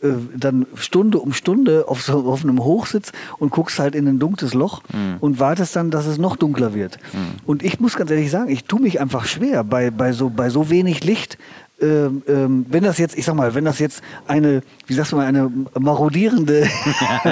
[0.01, 4.19] äh, dann Stunde um Stunde auf, so, auf einem Hochsitz und guckst halt in ein
[4.19, 5.17] dunkles Loch mhm.
[5.19, 6.99] und wartest dann, dass es noch dunkler wird.
[7.13, 7.47] Mhm.
[7.47, 10.49] Und ich muss ganz ehrlich sagen, ich tue mich einfach schwer bei, bei, so, bei
[10.49, 11.39] so wenig Licht.
[11.79, 15.15] Ähm, ähm, wenn das jetzt, ich sag mal, wenn das jetzt eine, wie sagst du
[15.15, 16.63] mal, eine marodierende,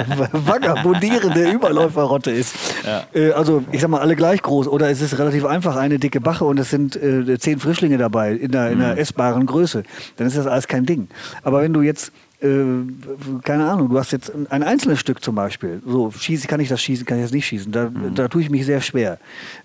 [0.32, 2.54] vagabundierende Überläuferrotte ist,
[2.86, 3.02] ja.
[3.12, 6.20] äh, also ich sag mal, alle gleich groß, oder es ist relativ einfach eine dicke
[6.20, 9.00] Bache und es sind äh, zehn Frischlinge dabei in einer, in einer mhm.
[9.00, 9.82] essbaren Größe,
[10.16, 11.08] dann ist das alles kein Ding.
[11.42, 15.80] Aber wenn du jetzt keine Ahnung, du hast jetzt ein einzelnes Stück zum Beispiel.
[15.86, 17.72] So, schießen kann ich das schießen, kann ich das nicht schießen.
[17.72, 18.14] Da, mhm.
[18.14, 19.18] da tue ich mich sehr schwer.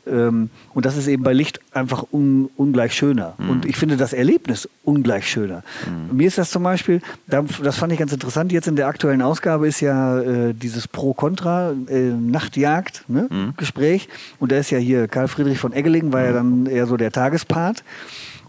[0.07, 3.33] Ähm, und das ist eben bei Licht einfach un, ungleich schöner.
[3.37, 3.49] Mhm.
[3.49, 5.63] Und ich finde das Erlebnis ungleich schöner.
[5.85, 6.15] Mhm.
[6.15, 9.67] Mir ist das zum Beispiel, das fand ich ganz interessant, jetzt in der aktuellen Ausgabe
[9.67, 13.53] ist ja äh, dieses Pro-Contra äh, Nachtjagd ne, mhm.
[13.57, 14.07] Gespräch.
[14.39, 17.11] Und da ist ja hier Karl Friedrich von Eggeling, war ja dann eher so der
[17.11, 17.83] Tagespart.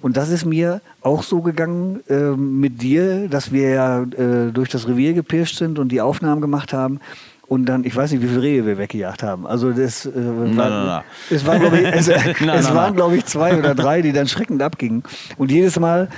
[0.02, 4.68] Und das ist mir auch so gegangen äh, mit dir, dass wir ja äh, durch
[4.68, 7.00] das Revier gepirscht sind und die Aufnahmen gemacht haben.
[7.46, 9.46] Und dann, ich weiß nicht, wie viele Rehe wir weggejagt haben.
[9.46, 13.26] Also das äh, war, na, na, es waren, glaube ich, es, es waren, glaube ich,
[13.26, 15.02] zwei oder drei, die dann schreckend abgingen.
[15.36, 16.08] Und jedes Mal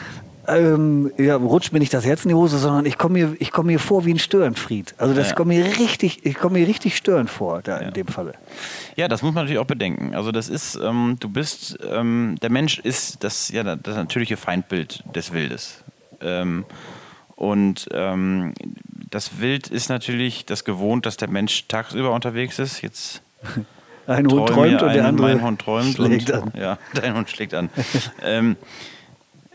[0.49, 3.67] ähm, ja, rutscht mir nicht das Herz in die Hose, sondern ich komme mir, komm
[3.67, 4.95] mir vor wie ein Störenfried.
[4.99, 5.35] Also das ja.
[5.35, 7.89] kommt mir richtig, ich komme mir richtig störend vor, da ja.
[7.89, 8.35] in dem Falle.
[8.97, 10.15] Ja, das muss man natürlich auch bedenken.
[10.15, 15.03] Also das ist, ähm, du bist, ähm, der Mensch ist das, ja, das natürliche Feindbild
[15.15, 15.83] des Wildes.
[16.21, 16.65] Ähm,
[17.37, 18.55] und ähm,
[19.11, 22.83] das Wild ist natürlich das gewohnt, dass der Mensch tagsüber unterwegs ist.
[22.83, 23.23] Jetzt
[24.07, 26.53] ein Hund träumt und der andere mein Hund träumt schlägt und, an.
[26.59, 27.71] Ja, dein Hund schlägt an.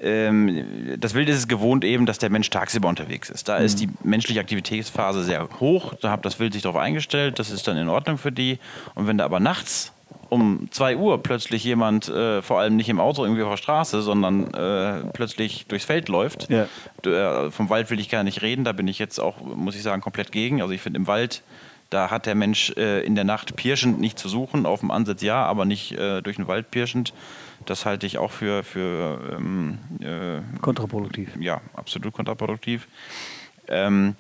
[0.01, 3.47] ähm, das Wild ist es gewohnt eben, dass der Mensch tagsüber unterwegs ist.
[3.49, 3.65] Da mhm.
[3.65, 5.93] ist die menschliche Aktivitätsphase sehr hoch.
[6.01, 7.39] Da hat das Wild sich darauf eingestellt.
[7.39, 8.59] Das ist dann in Ordnung für die.
[8.95, 9.93] Und wenn da aber nachts
[10.29, 14.01] um 2 Uhr plötzlich jemand, äh, vor allem nicht im Auto irgendwie auf der Straße,
[14.01, 16.47] sondern äh, plötzlich durchs Feld läuft.
[16.49, 16.67] Ja.
[17.03, 19.81] Äh, vom Wald will ich gar nicht reden, da bin ich jetzt auch, muss ich
[19.81, 20.62] sagen, komplett gegen.
[20.62, 21.41] Also ich finde im Wald,
[21.89, 25.23] da hat der Mensch äh, in der Nacht pirschend nicht zu suchen, auf dem Ansatz
[25.23, 27.13] ja, aber nicht äh, durch den Wald pirschend.
[27.65, 31.29] Das halte ich auch für, für ähm, äh, kontraproduktiv.
[31.39, 32.87] Ja, absolut kontraproduktiv.
[33.67, 34.15] Ähm,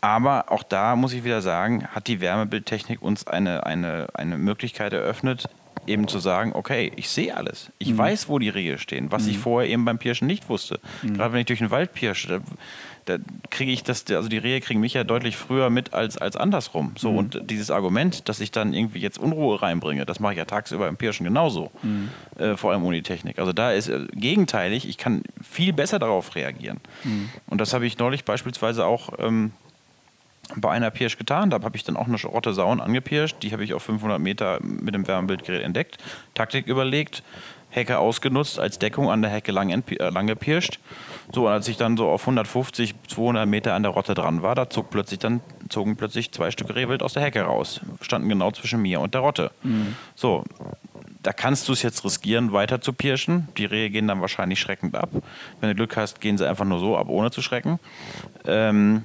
[0.00, 4.92] aber auch da muss ich wieder sagen, hat die Wärmebildtechnik uns eine, eine, eine Möglichkeit
[4.92, 5.48] eröffnet,
[5.86, 7.70] eben zu sagen, okay, ich sehe alles.
[7.78, 7.98] Ich mhm.
[7.98, 9.30] weiß, wo die Rehe stehen, was mhm.
[9.30, 10.80] ich vorher eben beim Pirschen nicht wusste.
[11.02, 11.14] Mhm.
[11.14, 12.42] Gerade wenn ich durch den Wald pirsche,
[13.06, 13.18] da
[13.50, 16.92] kriege ich das, also die Rehe kriegen mich ja deutlich früher mit als, als andersrum.
[16.98, 17.18] So, mhm.
[17.18, 20.88] und dieses Argument, dass ich dann irgendwie jetzt Unruhe reinbringe, das mache ich ja tagsüber
[20.88, 21.70] im Pirschen genauso.
[21.82, 22.10] Mhm.
[22.36, 23.38] Äh, vor allem ohne die Technik.
[23.38, 26.80] Also da ist äh, gegenteilig, ich kann viel besser darauf reagieren.
[27.04, 27.30] Mhm.
[27.46, 29.52] Und das habe ich neulich beispielsweise auch ähm,
[30.54, 31.50] bei einer Pirsch getan.
[31.50, 33.42] Da habe ich dann auch eine Rotte Sauen angepirscht.
[33.42, 35.98] Die habe ich auf 500 Meter mit dem Wärmebildgerät entdeckt,
[36.34, 37.22] Taktik überlegt,
[37.70, 40.78] Hecke ausgenutzt, als Deckung an der Hecke lang, äh, lang gepirscht.
[41.32, 44.54] So, und als ich dann so auf 150, 200 Meter an der Rotte dran war,
[44.54, 47.80] da zog plötzlich dann, zogen plötzlich zwei Stück Rehwild aus der Hecke raus.
[48.00, 49.50] Standen genau zwischen mir und der Rotte.
[49.62, 49.96] Mhm.
[50.14, 50.44] So,
[51.22, 53.48] da kannst du es jetzt riskieren, weiter zu pirschen.
[53.58, 55.10] Die Rehe gehen dann wahrscheinlich schreckend ab.
[55.60, 57.80] Wenn du Glück hast, gehen sie einfach nur so ab, ohne zu schrecken.
[58.46, 59.02] Ähm,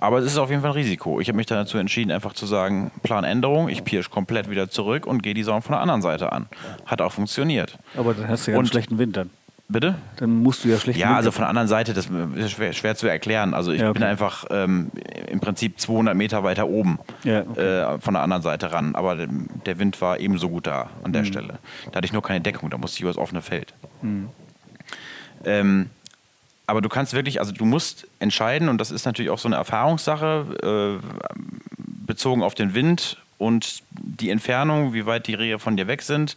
[0.00, 1.20] aber es ist auf jeden Fall ein Risiko.
[1.20, 5.06] Ich habe mich dann dazu entschieden, einfach zu sagen, Planänderung, ich pirsch komplett wieder zurück
[5.06, 6.46] und gehe die Saison von der anderen Seite an.
[6.86, 7.78] Hat auch funktioniert.
[7.96, 9.30] Aber dann hast du ja einen schlechten Wind dann.
[9.70, 9.96] Bitte?
[10.16, 10.98] Dann musst du ja schlecht.
[10.98, 13.52] Ja, also von der anderen Seite, das ist schwer, schwer zu erklären.
[13.52, 13.98] Also ich Ja, okay.
[13.98, 14.90] bin einfach ähm,
[15.28, 17.60] im Prinzip 200 Meter weiter oben Ja, okay.
[17.60, 18.94] äh, von der anderen Seite ran.
[18.94, 21.12] Aber der- Wind war ebenso gut da an Mhm.
[21.12, 21.58] der Stelle.
[21.92, 23.74] Da hatte ich nur keine Deckung, da musste ich übers offene Feld.
[25.44, 25.90] Ähm,
[26.68, 29.56] aber du kannst wirklich, also du musst entscheiden, und das ist natürlich auch so eine
[29.56, 31.34] Erfahrungssache, äh,
[32.06, 33.82] bezogen auf den Wind und
[34.20, 36.36] die Entfernung, wie weit die Rehe von dir weg sind,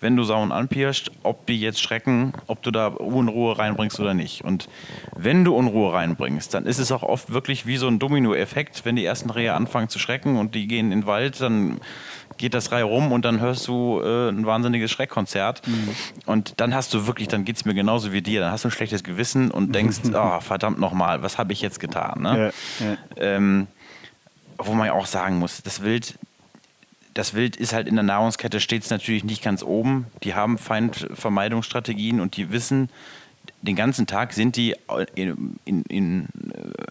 [0.00, 4.44] wenn du Sauen anpirscht, ob die jetzt schrecken, ob du da Unruhe reinbringst oder nicht.
[4.44, 4.68] Und
[5.16, 8.96] wenn du Unruhe reinbringst, dann ist es auch oft wirklich wie so ein Dominoeffekt, wenn
[8.96, 11.80] die ersten Rehe anfangen zu schrecken und die gehen in den Wald, dann
[12.36, 15.62] geht das Reihe rum und dann hörst du äh, ein wahnsinniges Schreckkonzert.
[16.24, 18.68] Und dann hast du wirklich, dann geht es mir genauso wie dir, dann hast du
[18.68, 22.22] ein schlechtes Gewissen und denkst, oh, verdammt nochmal, was habe ich jetzt getan?
[22.22, 22.52] Ne?
[22.80, 22.96] Ja, ja.
[23.16, 23.66] Ähm,
[24.58, 26.18] wo man ja auch sagen muss, das Wild,
[27.18, 30.06] das Wild ist halt in der Nahrungskette stets natürlich nicht ganz oben.
[30.22, 32.90] Die haben Feindvermeidungsstrategien und die wissen,
[33.60, 34.76] den ganzen Tag sind die
[35.16, 36.28] in, in,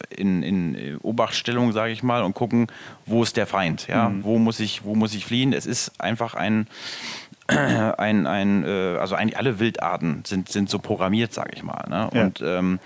[0.10, 2.68] in, in, Obachtstellung, sage ich mal, und gucken,
[3.06, 5.54] wo ist der Feind, ja, wo muss ich, wo muss ich fliehen.
[5.54, 6.68] Es ist einfach ein,
[7.48, 11.86] ein, ein äh, also eigentlich alle Wildarten sind, sind so programmiert, sage ich mal.
[11.88, 12.10] Ne?
[12.12, 12.24] Ja.
[12.24, 12.80] Und ähm,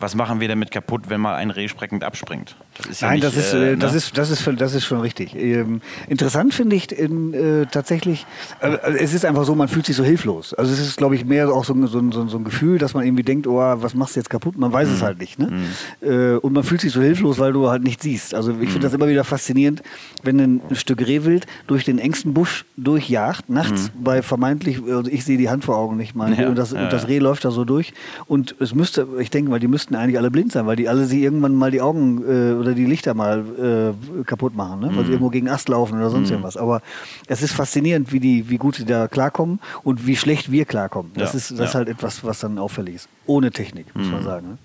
[0.00, 2.56] was machen wir damit kaputt, wenn mal ein Reh sprechend abspringt?
[2.78, 3.98] Das ist ja Nein, nicht, das ist, äh, äh, das, ne?
[3.98, 5.34] ist, das, ist, schon- das ist schon richtig.
[5.34, 8.24] Ähm, interessant finde ich in, äh, tatsächlich,
[8.60, 10.54] äh, es ist einfach so, man fühlt sich so hilflos.
[10.54, 12.94] Also es ist, glaube ich, mehr auch so, ein- so, so, so ein Gefühl, dass
[12.94, 14.56] man irgendwie denkt, oh, was machst du jetzt kaputt?
[14.56, 14.94] Man weiß Mhm.
[14.94, 15.38] es halt nicht.
[15.40, 15.52] Ne?
[16.00, 18.34] Äh, und man fühlt sich so hilflos, weil du halt nichts siehst.
[18.34, 18.62] Also ich Mhm.
[18.68, 19.82] finde das immer wieder faszinierend,
[20.22, 25.36] wenn ein Stück Rehwild durch den engsten Busch durchjagt, nachts bei vermeintlich, also ich sehe
[25.36, 26.38] die Hand vor Augen nicht mal, Mhm.
[26.40, 27.08] Ja, und, das, ja, und das.
[27.08, 27.92] Reh läuft da so durch.
[28.26, 31.06] Und es müsste, ich denke mal, die müssten eigentlich alle blind sein, weil die alle
[31.06, 34.86] sie irgendwann mal die Augen äh, oder die Lichter mal äh, kaputt machen, ne?
[34.88, 35.06] weil Mhm.
[35.06, 36.56] sie irgendwo gegen Ast laufen oder sonst irgendwas.
[36.56, 36.80] Aber
[37.26, 41.12] es ist faszinierend, wie, die, wie gut sie da klarkommen und wie schlecht wir klarkommen.
[41.14, 41.66] Das Ja, ist, das ist ja.
[41.66, 41.72] Mhm.
[41.74, 43.08] halt etwas, was dann auffällig ist.
[43.26, 44.48] Ohne Technik, muss man sagen.
[44.48, 44.58] Ne?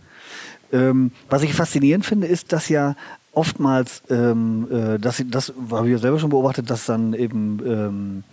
[0.72, 2.96] Ähm, was ich faszinierend finde, ist, dass ja
[3.32, 8.24] oftmals, ähm, äh, das, das habe ich ja selber schon beobachtet, dass dann eben ähm,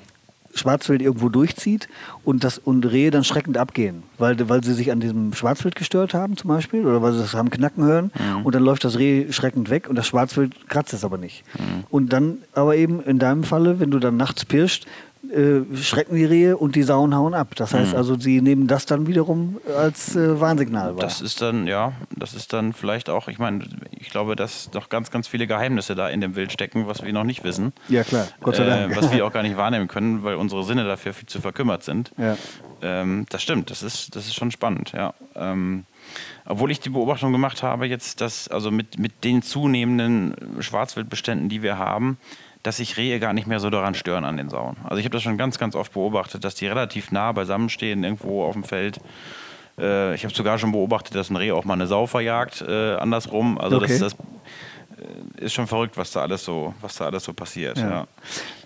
[0.55, 1.89] Schwarzwild irgendwo durchzieht
[2.25, 6.15] und das und Rehe dann schreckend abgehen, weil, weil sie sich an diesem Schwarzwild gestört
[6.15, 8.11] haben zum Beispiel oder weil sie das haben knacken hören
[8.45, 11.45] und dann läuft das Reh schreckend weg und das Schwarzwild kratzt es aber nicht.
[11.91, 14.87] Und dann aber eben in deinem Falle, wenn du dann nachts pirschst,
[15.29, 17.55] äh, schrecken die Rehe und die Sauen hauen ab.
[17.55, 21.03] Das heißt also, sie nehmen das dann wiederum als äh, Warnsignal wahr.
[21.03, 24.89] Das ist dann, ja, das ist dann vielleicht auch, ich meine, ich glaube, dass noch
[24.89, 27.73] ganz, ganz viele Geheimnisse da in dem Wild stecken, was wir noch nicht wissen.
[27.89, 28.29] Ja, klar.
[28.41, 28.93] Gott sei Dank.
[28.93, 31.83] Äh, was wir auch gar nicht wahrnehmen können, weil unsere Sinne dafür viel zu verkümmert
[31.83, 32.13] sind.
[32.17, 32.37] Ja.
[32.83, 35.13] Ähm, das stimmt, das ist, das ist schon spannend, ja.
[35.35, 35.85] Ähm,
[36.47, 41.63] obwohl ich die Beobachtung gemacht habe, jetzt, dass also mit, mit den zunehmenden Schwarzwildbeständen, die
[41.63, 42.17] wir haben,
[42.63, 44.77] dass sich Rehe gar nicht mehr so daran stören an den Sauen.
[44.85, 48.05] Also ich habe das schon ganz, ganz oft beobachtet, dass die relativ nah beisammen stehen,
[48.05, 49.01] irgendwo auf dem Feld.
[49.79, 52.95] Äh, ich habe sogar schon beobachtet, dass ein Reh auch mal eine Sau verjagt, äh,
[52.97, 53.59] andersrum.
[53.59, 53.99] Also Okay.
[53.99, 57.79] das, das äh, ist schon verrückt, was da alles so, was da alles so passiert.
[57.79, 57.91] Ja.
[57.91, 58.07] Ja.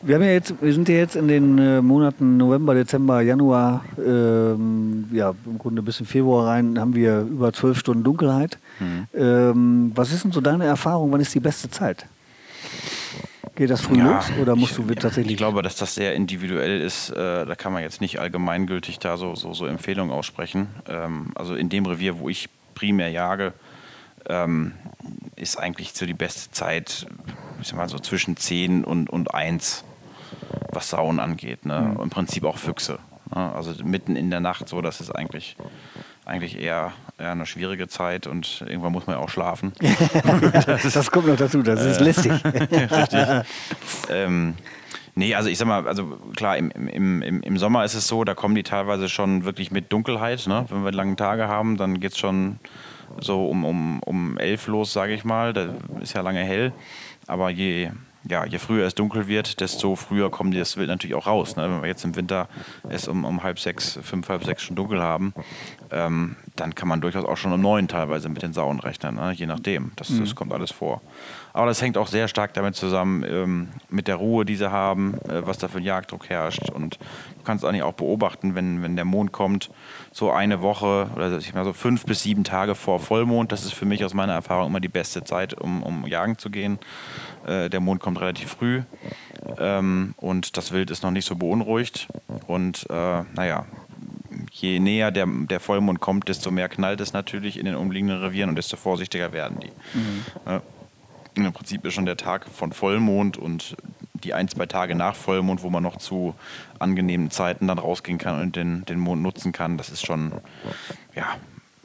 [0.02, 3.85] Wir, haben ja jetzt, wir sind ja jetzt in den äh, Monaten November, Dezember, Januar,
[4.04, 8.59] ähm, ja, im Grunde bis in Februar rein, haben wir über zwölf Stunden Dunkelheit.
[8.80, 9.07] Mhm.
[9.14, 11.12] Ähm, was ist denn so deine Erfahrung?
[11.12, 12.07] Wann ist die beste Zeit?
[13.56, 15.32] Geht das früh Ja, los oder musst ich, du tatsächlich.
[15.32, 17.10] Ich glaube, dass das sehr individuell ist.
[17.10, 20.68] Äh, da kann man jetzt nicht allgemeingültig da so, so, so Empfehlungen aussprechen.
[20.88, 23.52] Ähm, also in dem Revier, wo ich primär jage,
[24.28, 24.72] ähm,
[25.36, 27.06] ist eigentlich so die beste Zeit,
[27.60, 29.84] ich sag mal so zwischen 10 und, und 1,
[30.72, 31.64] was Sauen angeht.
[31.64, 31.96] Ne?
[32.02, 32.98] Im Prinzip auch Füchse.
[33.34, 33.52] Ne?
[33.52, 35.56] Also mitten in der Nacht so, das ist eigentlich,
[36.26, 39.72] eigentlich eher, eher eine schwierige Zeit und irgendwann muss man ja auch schlafen.
[40.94, 41.90] das kommt noch dazu, das Äh.
[41.90, 42.32] ist lästig.
[44.10, 44.54] ähm,
[45.14, 48.24] nee, also ich sag mal, also klar, im, im, im, im Sommer ist es so,
[48.24, 50.46] da kommen die teilweise schon wirklich mit Dunkelheit.
[50.46, 50.64] Ne?
[50.68, 52.58] Wenn wir lange Tage haben, dann geht es schon
[53.20, 55.52] so um, um, um elf los, sage ich mal.
[55.52, 56.72] Da ist ja lange hell.
[57.26, 57.90] Aber je,
[58.28, 61.56] ja, je früher es dunkel wird, desto früher kommt das Wild natürlich auch raus.
[61.56, 61.64] Ne?
[61.64, 62.48] Wenn wir jetzt im Winter
[62.88, 65.34] es um, um halb sechs, fünf, halb sechs schon dunkel haben,
[65.90, 69.32] ähm, dann kann man durchaus auch schon um neun teilweise mit den Sauen rechnen, ne?
[69.32, 69.92] je nachdem.
[69.96, 71.02] Das, das kommt alles vor.
[71.54, 75.14] Aber das hängt auch sehr stark damit zusammen, ähm, mit der Ruhe, die sie haben,
[75.28, 76.68] äh, was da für ein Jagddruck herrscht.
[76.68, 79.70] Und du kannst eigentlich auch beobachten, wenn, wenn der Mond kommt,
[80.10, 83.52] so eine Woche oder ich mal so fünf bis sieben Tage vor Vollmond.
[83.52, 86.50] Das ist für mich aus meiner Erfahrung immer die beste Zeit, um, um jagen zu
[86.50, 86.80] gehen.
[87.46, 88.82] Äh, der Mond kommt relativ früh
[89.58, 92.08] ähm, und das Wild ist noch nicht so beunruhigt.
[92.48, 93.64] Und äh, naja,
[94.50, 98.50] je näher der, der Vollmond kommt, desto mehr knallt es natürlich in den umliegenden Revieren
[98.50, 99.70] und desto vorsichtiger werden die.
[100.46, 100.60] Ja.
[101.35, 103.77] Im Prinzip ist schon der Tag von Vollmond und
[104.12, 106.35] die ein, zwei Tage nach Vollmond, wo man noch zu
[106.79, 110.33] angenehmen Zeiten dann rausgehen kann und den, den Mond nutzen kann, das ist schon,
[111.14, 111.27] ja,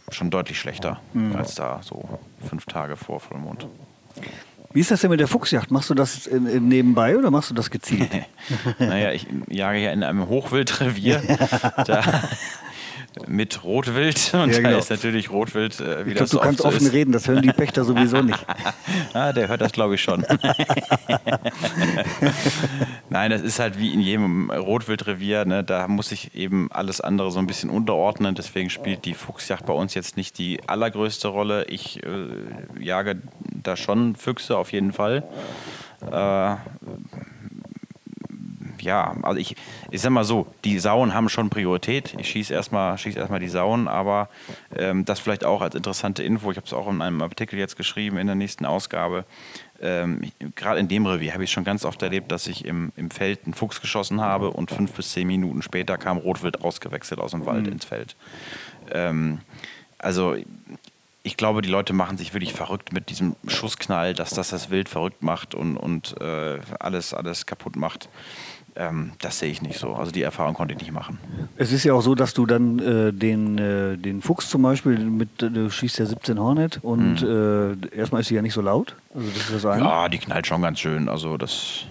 [0.10, 1.36] schon deutlich schlechter mhm.
[1.36, 3.68] als da so fünf Tage vor Vollmond.
[4.72, 5.72] Wie ist das denn mit der Fuchsjagd?
[5.72, 8.10] Machst du das im, im nebenbei oder machst du das gezielt?
[8.80, 11.22] naja, ich jage ja in einem Hochwildrevier.
[11.88, 12.24] da,
[13.28, 14.70] mit Rotwild und ja, genau.
[14.72, 16.94] da ist natürlich Rotwild äh, wie ich glaub, Du kannst offen ist.
[16.94, 18.46] reden, das hören die Pächter sowieso nicht.
[19.14, 20.26] ah, der hört das glaube ich schon.
[23.10, 25.64] Nein, das ist halt wie in jedem Rotwildrevier, ne?
[25.64, 29.74] da muss sich eben alles andere so ein bisschen unterordnen, deswegen spielt die Fuchsjagd bei
[29.74, 31.66] uns jetzt nicht die allergrößte Rolle.
[31.66, 32.10] Ich äh,
[32.80, 35.24] jage da schon Füchse auf jeden Fall.
[36.02, 36.56] Äh,
[38.82, 39.56] ja, also ich,
[39.92, 42.16] ich sag mal so, die Sauen haben schon Priorität.
[42.18, 44.30] Ich schieße erstmal schieß erstmal die Sauen, aber
[44.76, 46.52] ähm, das vielleicht auch als interessante Info.
[46.52, 49.26] Ich habe es auch in einem Artikel jetzt geschrieben in der nächsten Ausgabe.
[49.82, 53.12] Ähm, Gerade in dem Revier habe ich schon ganz oft erlebt, dass ich im, im
[53.12, 57.32] Feld einen Fuchs geschossen habe und fünf bis zehn Minuten später kam Rotwild ausgewechselt aus
[57.32, 57.74] dem Wald mhm.
[57.74, 58.16] ins Feld.
[58.92, 59.40] Ähm,
[59.98, 60.36] also
[61.24, 64.90] ich glaube, die Leute machen sich wirklich verrückt mit diesem Schussknall, dass das das Wild
[64.90, 68.10] verrückt macht und, und äh, alles, alles kaputt macht.
[68.80, 69.94] Ähm, das sehe ich nicht so.
[69.94, 71.20] Also die Erfahrung konnte ich nicht machen.
[71.58, 74.98] Es ist ja auch so, dass du dann äh, den, äh, den Fuchs zum Beispiel,
[74.98, 77.90] mit, äh, du schießt ja 17 Hornet und mhm.
[77.96, 78.96] Erstmal ist sie ja nicht so laut.
[79.14, 81.10] Also das ist das Ja, die knallt schon ganz schön.
[81.10, 81.86] Also das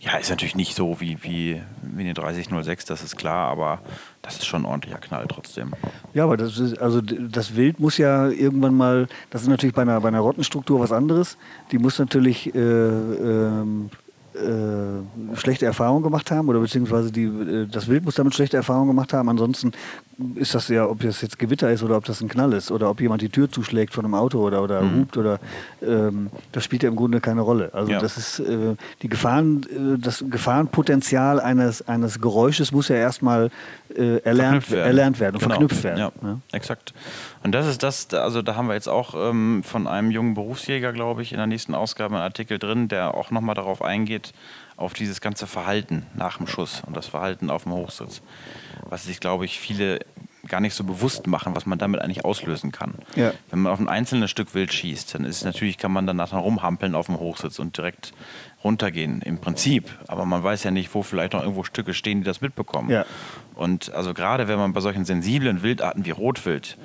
[0.00, 3.80] ja, ist natürlich nicht so wie, wie, wie eine 3006, das ist klar, aber
[4.22, 5.72] das ist schon ein ordentlicher Knall trotzdem.
[6.12, 9.82] Ja, aber das ist, also das Wild muss ja irgendwann mal, das ist natürlich bei
[9.82, 11.38] einer, bei einer Rottenstruktur was anderes.
[11.72, 13.90] Die muss natürlich äh, ähm,
[14.36, 18.88] äh, schlechte Erfahrungen gemacht haben oder beziehungsweise die, äh, das Wild muss damit schlechte Erfahrungen
[18.88, 19.28] gemacht haben.
[19.28, 19.72] Ansonsten
[20.34, 22.88] ist das ja, ob das jetzt Gewitter ist oder ob das ein Knall ist oder
[22.90, 25.00] ob jemand die Tür zuschlägt von einem Auto oder, oder mhm.
[25.00, 25.40] hupt oder
[25.82, 27.70] ähm, das spielt ja im Grunde keine Rolle.
[27.72, 27.98] Also ja.
[27.98, 33.50] das ist äh, die Gefahren, äh, das Gefahrenpotenzial eines, eines Geräusches muss ja erstmal
[33.94, 34.86] äh, erlernt, werden.
[34.86, 35.54] erlernt werden und genau.
[35.54, 35.98] verknüpft werden.
[35.98, 36.94] Ja, ja, exakt.
[37.42, 40.92] Und das ist das, also da haben wir jetzt auch ähm, von einem jungen Berufsjäger,
[40.92, 44.32] glaube ich, in der nächsten Ausgabe einen Artikel drin, der auch nochmal darauf eingeht,
[44.76, 48.20] auf dieses ganze Verhalten nach dem Schuss und das Verhalten auf dem Hochsitz.
[48.82, 50.00] Was sich, glaube ich, viele
[50.48, 52.94] gar nicht so bewusst machen, was man damit eigentlich auslösen kann.
[53.14, 53.32] Ja.
[53.50, 56.94] Wenn man auf ein einzelnes Stück Wild schießt, dann ist natürlich, kann man danach rumhampeln
[56.94, 58.12] auf dem Hochsitz und direkt
[58.64, 59.90] runtergehen, im Prinzip.
[60.08, 62.90] Aber man weiß ja nicht, wo vielleicht noch irgendwo Stücke stehen, die das mitbekommen.
[62.90, 63.04] Ja.
[63.54, 66.76] Und also gerade wenn man bei solchen sensiblen Wildarten wie Rotwild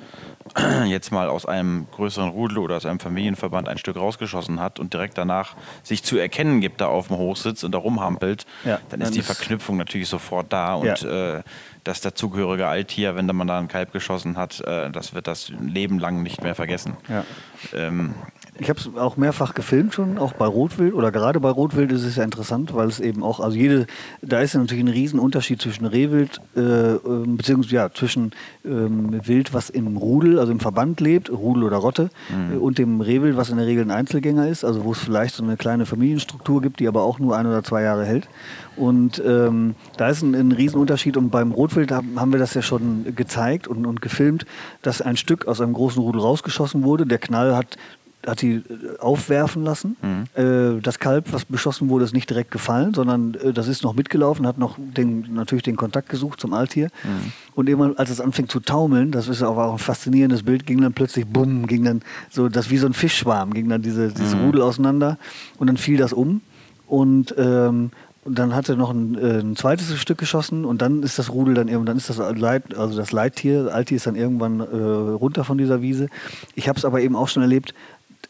[0.86, 4.92] jetzt mal aus einem größeren Rudel oder aus einem Familienverband ein Stück rausgeschossen hat und
[4.92, 9.00] direkt danach sich zu erkennen gibt, da auf dem Hochsitz und da rumhampelt, ja, dann,
[9.00, 11.38] ist die Verknüpfung natürlich sofort da und ja.
[11.38, 11.42] äh,
[11.84, 15.98] das dazugehörige Alttier, wenn man da ein Kalb geschossen hat, äh, das wird das Leben
[15.98, 16.96] lang nicht mehr vergessen.
[17.08, 17.24] Ja.
[17.72, 18.14] Ähm,
[18.58, 22.04] ich habe es auch mehrfach gefilmt schon, auch bei Rotwild oder gerade bei Rotwild ist
[22.04, 23.86] es ja interessant, weil es eben auch, also jede,
[24.20, 28.32] da ist ja natürlich ein Riesenunterschied zwischen Rehwild, äh, ähm, beziehungsweise ja, zwischen
[28.64, 32.56] ähm, Wild, was im Rudel, also im Verband lebt, Rudel oder Rotte, mhm.
[32.56, 35.34] äh, und dem Rehwild, was in der Regel ein Einzelgänger ist, also wo es vielleicht
[35.34, 38.28] so eine kleine Familienstruktur gibt, die aber auch nur ein oder zwei Jahre hält.
[38.76, 42.62] Und ähm, da ist ein, ein Riesenunterschied und beim Rotwild haben, haben wir das ja
[42.62, 44.44] schon gezeigt und, und gefilmt,
[44.82, 47.06] dass ein Stück aus einem großen Rudel rausgeschossen wurde.
[47.06, 47.78] Der Knall hat
[48.26, 49.96] hat die äh, aufwerfen lassen.
[50.02, 50.24] Mhm.
[50.34, 53.94] Äh, das Kalb, was beschossen wurde, ist nicht direkt gefallen, sondern äh, das ist noch
[53.94, 56.88] mitgelaufen, hat noch den, natürlich den Kontakt gesucht zum Altier.
[57.04, 57.32] Mhm.
[57.54, 60.80] Und immer, als es anfing zu taumeln, das ist aber auch ein faszinierendes Bild, ging
[60.80, 64.34] dann plötzlich, bumm, ging dann so, das wie so ein Fischschwarm, ging dann diese, dieses
[64.34, 64.46] mhm.
[64.46, 65.18] Rudel auseinander
[65.58, 66.40] und dann fiel das um.
[66.86, 67.90] Und ähm,
[68.24, 71.30] und dann hat er noch ein, äh, ein, zweites Stück geschossen und dann ist das
[71.30, 74.64] Rudel dann irgendwann, dann ist das Leit, also das Leittier, Alttier ist dann irgendwann äh,
[74.64, 76.08] runter von dieser Wiese.
[76.54, 77.74] Ich habe es aber eben auch schon erlebt,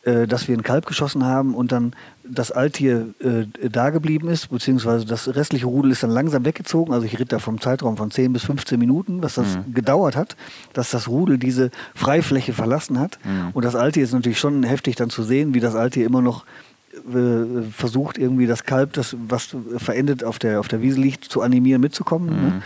[0.04, 4.48] äh, dass wir ein Kalb geschossen haben und dann das Alttier äh, da geblieben ist,
[4.48, 6.92] beziehungsweise das restliche Rudel ist dann langsam weggezogen.
[6.92, 9.74] Also ich ritt da vom Zeitraum von 10 bis 15 Minuten, was das mhm.
[9.74, 10.36] gedauert hat,
[10.72, 13.18] dass das Rudel diese Freifläche verlassen hat.
[13.24, 13.50] Mhm.
[13.52, 16.44] Und das Alttier ist natürlich schon heftig dann zu sehen, wie das Alttier immer noch
[16.92, 21.40] äh, versucht irgendwie das Kalb, das was verendet auf der auf der Wiese liegt, zu
[21.40, 22.28] animieren mitzukommen.
[22.28, 22.36] Ne?
[22.36, 22.42] Mhm.
[22.42, 22.62] Ne?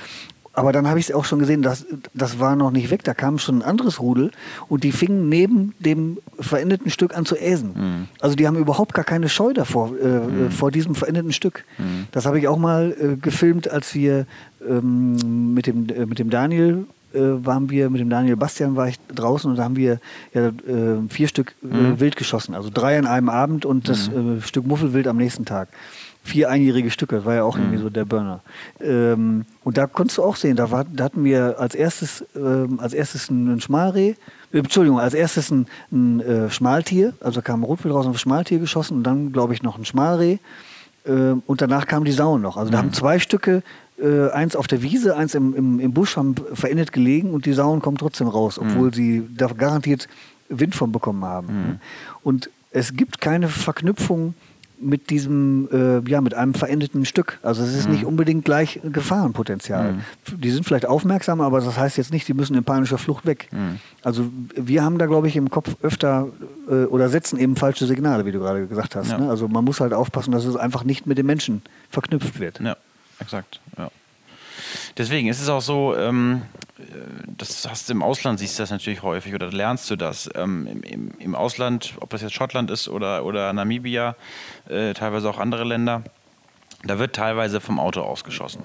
[0.57, 3.05] Aber dann habe ich es auch schon gesehen, dass, das war noch nicht weg.
[3.05, 4.31] Da kam schon ein anderes Rudel
[4.69, 7.75] und die fingen neben dem verendeten Stück an zu äsen.
[7.75, 8.09] Mhm.
[8.21, 10.51] Also die haben überhaupt gar keine Scheu davor, äh, mhm.
[10.51, 11.65] vor diesem verendeten Stück.
[11.77, 12.07] Mhm.
[12.11, 14.27] Das habe ich auch mal äh, gefilmt, als wir
[14.67, 18.89] ähm, mit, dem, äh, mit dem Daniel äh, waren wir, mit dem Daniel Bastian war
[18.89, 20.01] ich draußen und da haben wir
[20.33, 20.53] ja, äh,
[21.11, 22.01] vier Stück äh, mhm.
[22.01, 22.55] Wild geschossen.
[22.55, 24.41] Also drei an einem Abend und das mhm.
[24.41, 25.69] Stück Muffelwild am nächsten Tag
[26.27, 27.63] vier einjährige Stücke, das war ja auch mhm.
[27.63, 28.41] irgendwie so der Burner.
[28.81, 32.79] Ähm, und da konntest du auch sehen, da, war, da hatten wir als erstes, ähm,
[32.81, 34.15] als erstes ein, ein Schmalreh,
[34.53, 38.59] äh, Entschuldigung, als erstes ein, ein äh, Schmaltier, also kam Rotwild raus und ein Schmaltier
[38.59, 40.39] geschossen und dann, glaube ich, noch ein Schmalreh.
[41.05, 42.57] äh, und danach kamen die Sauen noch.
[42.57, 43.63] Also da haben zwei Stücke,
[43.99, 47.53] äh, eins auf der Wiese, eins im, im, im Busch, haben verendet gelegen und die
[47.53, 50.09] Sauen kommen trotzdem raus, obwohl sie da garantiert
[50.49, 51.81] Wind von bekommen haben.
[52.23, 54.35] Und es gibt keine Verknüpfung
[54.79, 57.39] mit diesem, äh, ja, mit einem verendeten Stück.
[57.43, 59.97] Also es ist nicht unbedingt gleich Gefahrenpotenzial.
[60.37, 63.49] Die sind vielleicht aufmerksam, aber das heißt jetzt nicht, die müssen in panischer Flucht weg.
[64.03, 66.29] Also wir haben da, glaube ich, im Kopf öfter
[66.69, 69.11] äh, oder setzen eben falsche Signale, wie du gerade gesagt hast.
[69.11, 69.19] Ja.
[69.19, 69.31] Ne?
[69.31, 72.61] Also man muss halt aufpassen, dass es einfach nicht mit dem Menschen verknüpft wird.
[72.61, 72.77] Ja,
[73.19, 73.61] exakt.
[73.79, 73.91] Ja.
[74.97, 76.43] Deswegen ist es auch so, ähm,
[76.79, 76.83] äh,
[77.37, 80.29] das hast du im Ausland, siehst du das natürlich häufig oder lernst du das.
[80.35, 84.17] Ähm, im, im, Im Ausland, ob das jetzt Schottland ist oder, oder Namibia,
[84.69, 86.03] äh, teilweise auch andere Länder,
[86.85, 88.63] da wird teilweise vom Auto ausgeschossen.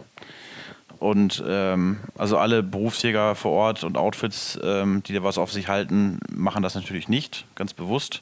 [1.01, 5.68] Und ähm, also alle Berufsjäger vor Ort und Outfits, ähm, die da was auf sich
[5.68, 8.22] halten, machen das natürlich nicht, ganz bewusst.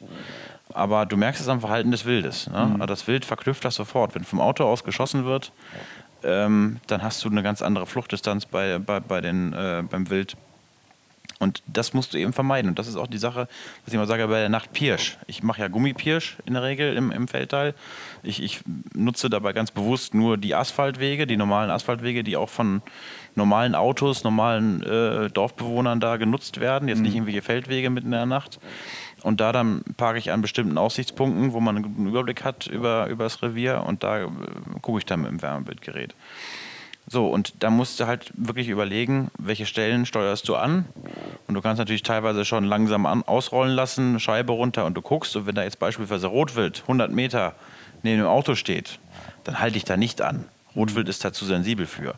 [0.74, 2.48] Aber du merkst es am Verhalten des Wildes.
[2.48, 2.76] Ne?
[2.76, 4.16] Also Das Wild verknüpft das sofort.
[4.16, 5.52] Wenn vom Auto aus geschossen wird,
[6.24, 10.36] ähm, dann hast du eine ganz andere Fluchtdistanz bei, bei, bei den, äh, beim Wild.
[11.40, 12.70] Und das musst du eben vermeiden.
[12.70, 13.48] Und das ist auch die Sache,
[13.84, 15.18] was ich immer sage bei der Nacht Pirsch.
[15.26, 17.76] Ich mache ja Gummipirsch in der Regel im, im Feldteil.
[18.24, 18.60] Ich, ich
[18.94, 22.82] nutze dabei ganz bewusst nur die Asphaltwege, die normalen Asphaltwege, die auch von
[23.36, 26.90] normalen Autos, normalen äh, Dorfbewohnern da genutzt werden.
[26.90, 28.60] Jetzt nicht irgendwelche Feldwege mitten in der Nacht.
[29.24, 33.08] Und da dann parke ich an bestimmten Aussichtspunkten, wo man einen guten Überblick hat über,
[33.08, 34.28] über das Revier und da äh,
[34.82, 36.16] gucke ich dann mit dem Wärmebildgerät.
[37.12, 40.86] So, und da musst du halt wirklich überlegen, welche Stellen steuerst du an.
[41.48, 45.36] Und du kannst natürlich teilweise schon langsam an, ausrollen lassen, Scheibe runter und du guckst.
[45.36, 47.56] Und wenn da jetzt beispielsweise Rotwild 100 Meter
[48.04, 49.00] neben dem Auto steht,
[49.44, 50.46] dann halte ich da nicht an.
[50.76, 52.16] Rotwild ist da zu sensibel für.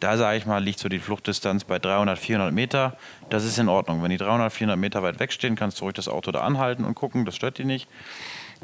[0.00, 2.96] Da sage ich mal, liegt so die Fluchtdistanz bei 300, 400 Meter.
[3.30, 4.02] Das ist in Ordnung.
[4.02, 6.94] Wenn die 300, 400 Meter weit wegstehen, kannst du ruhig das Auto da anhalten und
[6.94, 7.88] gucken, das stört die nicht.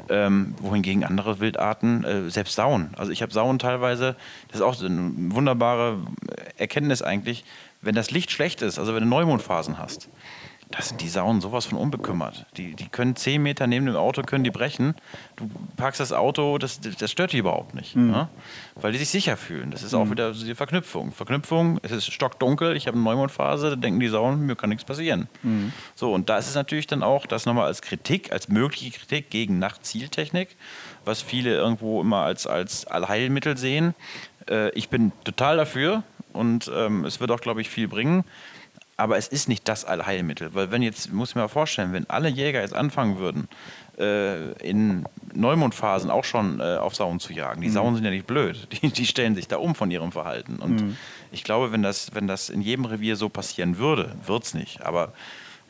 [0.09, 2.89] Ähm, wohingegen andere Wildarten, äh, selbst Sauen.
[2.97, 4.15] Also ich habe Sauen teilweise,
[4.47, 5.99] das ist auch so eine wunderbare
[6.57, 7.43] Erkenntnis eigentlich,
[7.81, 10.09] wenn das Licht schlecht ist, also wenn du Neumondphasen hast,
[10.71, 12.45] da sind die Sauen sowas von unbekümmert.
[12.57, 14.95] Die, die können 10 Meter neben dem Auto, können die brechen.
[15.35, 17.95] Du parkst das Auto, das, das stört die überhaupt nicht.
[17.95, 18.29] Ne?
[18.75, 19.71] Weil die sich sicher fühlen.
[19.71, 21.11] Das ist auch wieder so die Verknüpfung.
[21.11, 24.85] Verknüpfung, es ist stockdunkel, ich habe eine Neumondphase, da denken die Sauen, mir kann nichts
[24.85, 25.27] passieren.
[25.95, 29.29] So, und da ist es natürlich dann auch, das nochmal als Kritik, als mögliche Kritik
[29.29, 30.55] gegen Nachtzieltechnik,
[31.05, 33.93] was viele irgendwo immer als, als Allheilmittel sehen.
[34.49, 36.03] Äh, ich bin total dafür
[36.33, 38.23] und ähm, es wird auch, glaube ich, viel bringen.
[39.01, 42.07] Aber es ist nicht das Allheilmittel, weil wenn jetzt, muss ich mir mal vorstellen, wenn
[42.07, 43.47] alle Jäger jetzt anfangen würden,
[43.97, 47.61] äh, in Neumondphasen auch schon äh, auf Sauen zu jagen.
[47.61, 50.57] Die Sauen sind ja nicht blöd, die, die stellen sich da um von ihrem Verhalten.
[50.57, 50.95] Und
[51.31, 54.83] ich glaube, wenn das, wenn das in jedem Revier so passieren würde, wird es nicht.
[54.83, 55.13] Aber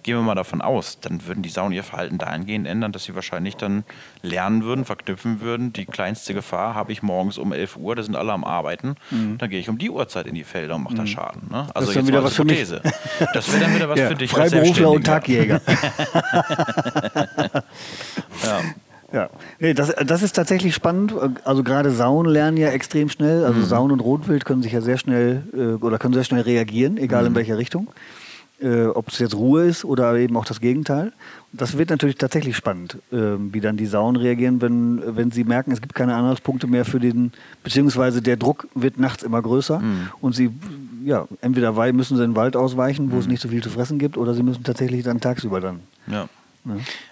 [0.04, 3.16] gehen wir mal davon aus, dann würden die Sauen ihr Verhalten dahingehend ändern, dass sie
[3.16, 3.84] wahrscheinlich dann
[4.22, 8.16] lernen würden, verknüpfen würden, die kleinste Gefahr habe ich morgens um 11 Uhr, da sind
[8.16, 8.95] alle am Arbeiten,
[9.38, 11.49] dann gehe ich um die Uhrzeit in die Felder und mache da Schaden.
[11.49, 11.68] Ne?
[11.74, 12.68] Also ist dann jetzt wieder was für mich.
[13.34, 14.32] Das wäre dann wieder was Ja, für dich.
[14.32, 15.06] Freiberufler und.
[15.06, 15.62] Tagjäger.
[18.43, 18.62] Ja.
[19.14, 19.30] Ja,
[19.60, 21.14] nee, das, das ist tatsächlich spannend.
[21.43, 23.43] Also gerade Sauen lernen ja extrem schnell.
[23.43, 26.97] Also Sauen und Rotwild können sich ja sehr schnell äh, oder können sehr schnell reagieren,
[26.97, 27.89] egal in welcher Richtung.
[28.62, 31.14] Äh, ob es jetzt Ruhe ist oder eben auch das Gegenteil.
[31.51, 35.72] Das wird natürlich tatsächlich spannend, äh, wie dann die Sauen reagieren, wenn, wenn sie merken,
[35.72, 37.32] es gibt keine Anhaltspunkte mehr für den,
[37.64, 39.82] beziehungsweise der Druck wird nachts immer größer
[40.22, 40.51] und sie,
[41.03, 43.97] ja, entweder müssen sie in den Wald ausweichen, wo es nicht so viel zu fressen
[43.97, 45.80] gibt, oder sie müssen tatsächlich dann tagsüber dann.
[46.05, 46.30] Ja.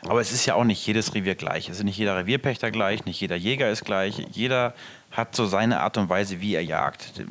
[0.08, 1.70] Aber es ist ja auch nicht jedes Revier gleich.
[1.70, 4.24] Es ist nicht jeder Revierpächter gleich, nicht jeder Jäger ist gleich.
[4.32, 4.76] Jeder
[5.10, 7.24] hat so seine Art und Weise, wie er jagt.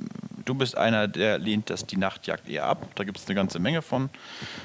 [0.48, 2.88] Du bist einer, der lehnt das die Nachtjagd eher ab.
[2.94, 4.08] Da gibt es eine ganze Menge von,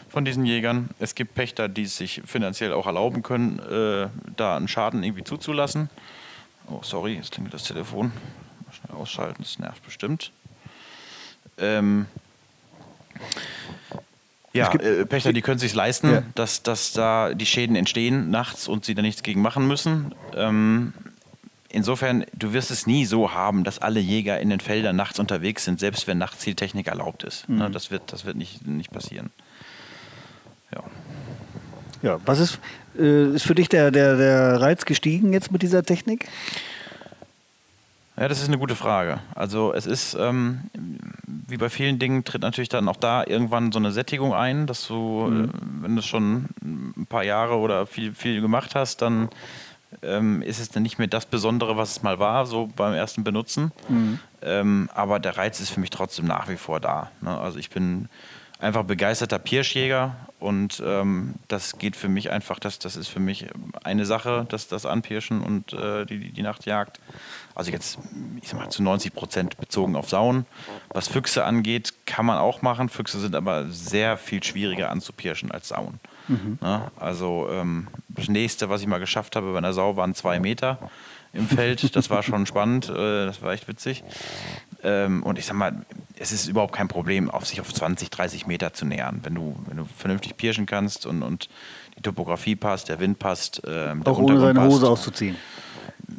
[0.07, 0.89] von diesen Jägern.
[0.97, 4.07] Es gibt Pächter, die es sich finanziell auch erlauben können, äh,
[4.37, 5.89] da einen Schaden irgendwie zuzulassen.
[6.69, 8.13] Oh, sorry, jetzt klingelt das Telefon.
[8.65, 10.31] Mal schnell ausschalten, das nervt bestimmt.
[11.57, 12.05] Ähm,
[14.53, 16.23] ja, gibt- äh, Pächter, die können sich leisten, Ja.
[16.35, 20.15] dass, dass da die Schäden entstehen nachts und sie da nichts gegen machen müssen.
[20.33, 20.93] Ähm,
[21.73, 25.65] insofern, du wirst es nie so haben, dass alle Jäger in den Feldern nachts unterwegs
[25.65, 27.49] sind, selbst wenn Nachtzieltechnik erlaubt ist.
[27.49, 29.31] Ne, das wird, das wird nicht, nicht passieren.
[30.73, 30.83] Ja.
[32.01, 32.59] Ja, was ist,
[32.97, 36.27] äh, ist für dich der, der, der Reiz gestiegen jetzt mit dieser Technik?
[38.17, 39.21] Ja, das ist eine gute Frage.
[39.33, 40.69] Also es ist, ähm,
[41.47, 44.85] wie bei vielen Dingen, tritt natürlich dann auch da irgendwann so eine Sättigung ein, dass
[44.85, 45.47] du, äh,
[45.81, 49.29] wenn du schon ein paar Jahre oder viel, viel gemacht hast, dann
[50.01, 53.23] ähm, ist es dann nicht mehr das Besondere, was es mal war, so beim ersten
[53.23, 53.71] Benutzen.
[54.41, 57.11] Ähm, aber der Reiz ist für mich trotzdem nach wie vor da.
[57.21, 57.37] Ne?
[57.37, 58.09] Also ich bin
[58.59, 63.47] einfach begeisterter Pirschjäger und ähm, das geht für mich einfach, das, das ist für mich
[63.83, 66.99] eine Sache, das, das Anpirschen und äh, die, die Nachtjagd.
[67.55, 67.99] Also jetzt,
[68.41, 70.45] ich sag mal, zu 90 Prozent bezogen auf Sauen.
[70.89, 72.89] Was Füchse angeht, kann man auch machen.
[72.89, 75.99] Füchse sind aber sehr viel schwieriger anzupirschen als Sauen.
[76.27, 76.57] Mhm.
[76.61, 80.39] Na, also ähm, das nächste, was ich mal geschafft habe bei einer Sau, waren zwei
[80.39, 80.79] Meter
[81.33, 81.95] im Feld.
[81.95, 84.03] Das war schon spannend, äh, das war echt witzig.
[84.83, 85.85] Ähm, und ich sag mal,
[86.17, 89.21] es ist überhaupt kein Problem, auf sich auf 20, 30 Meter zu nähern.
[89.23, 91.49] Wenn du, wenn du vernünftig pirschen kannst und, und
[91.97, 93.61] die Topografie passt, der Wind passt.
[93.67, 95.35] Ähm, Auch ohne seine Hose auszuziehen.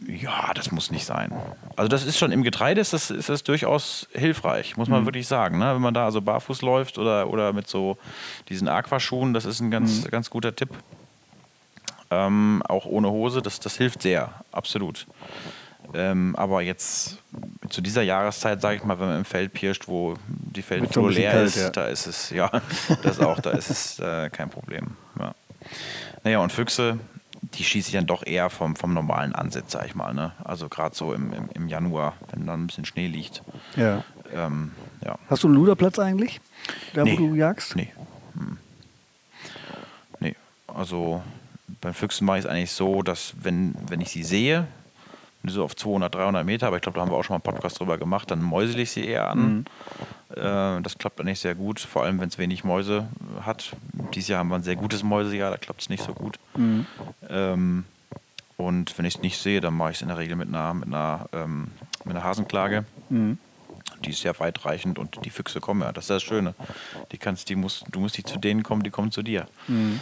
[0.07, 1.33] Ja, das muss nicht sein.
[1.77, 5.07] Also das ist schon im Getreide ist das, ist das durchaus hilfreich, muss man mhm.
[5.07, 5.59] wirklich sagen.
[5.59, 5.75] Ne?
[5.75, 7.97] Wenn man da also barfuß läuft oder, oder mit so
[8.49, 10.11] diesen Aquaschuhen, das ist ein ganz, mhm.
[10.11, 10.71] ganz guter Tipp.
[12.11, 15.07] Ähm, auch ohne Hose, das, das hilft sehr, absolut.
[15.95, 17.19] Ähm, aber jetzt
[17.69, 21.33] zu dieser Jahreszeit, sage ich mal, wenn man im Feld pirscht, wo die Feldflur leer
[21.33, 21.71] kalt, ist, ja.
[21.71, 22.51] da ist es, ja,
[23.03, 24.97] das auch, da ist es äh, kein Problem.
[25.19, 25.35] Ja.
[26.25, 26.99] Naja, und Füchse,
[27.53, 30.15] die schieße ich dann doch eher vom, vom normalen Ansitz, sag ich mal.
[30.15, 30.33] Ne?
[30.43, 33.43] Also gerade so im, im, im, Januar, wenn dann ein bisschen Schnee liegt.
[33.77, 34.05] Ja.
[34.33, 34.73] Ähm,
[35.05, 35.19] ja.
[35.29, 36.41] Hast du einen Luderplatz eigentlich?
[36.95, 37.19] Da nee.
[37.19, 37.77] wo du jagst?
[37.77, 37.93] Nee.
[38.35, 38.59] Hm.
[40.21, 40.37] Nee.
[40.67, 41.23] Also
[41.81, 44.67] beim Füchsen mache ich es eigentlich so, dass wenn, wenn ich sie sehe,
[45.47, 47.55] so auf 200, 300 Meter, aber ich glaube, da haben wir auch schon mal einen
[47.55, 49.39] Podcast drüber gemacht, dann mäusel ich sie eher an.
[49.39, 49.65] Mhm.
[50.37, 53.07] Äh, das klappt eigentlich sehr gut, vor allem wenn es wenig Mäuse
[53.43, 53.77] hat.
[54.15, 56.39] Dieses Jahr haben wir ein sehr gutes Mäusejahr, da klappt es nicht so gut.
[56.57, 56.87] Mhm.
[57.29, 57.85] Ähm,
[58.57, 60.75] und wenn ich es nicht sehe, dann mache ich es in der Regel mit einer,
[60.75, 61.69] mit einer, ähm,
[62.05, 62.85] mit einer Hasenklage.
[63.09, 63.39] Mhm
[64.05, 65.93] die ist sehr weitreichend und die Füchse kommen ja.
[65.93, 66.55] Das ist das Schöne.
[67.13, 69.47] Die kannst, die musst, du musst nicht zu denen kommen, die kommen zu dir.
[69.69, 70.01] Mhm.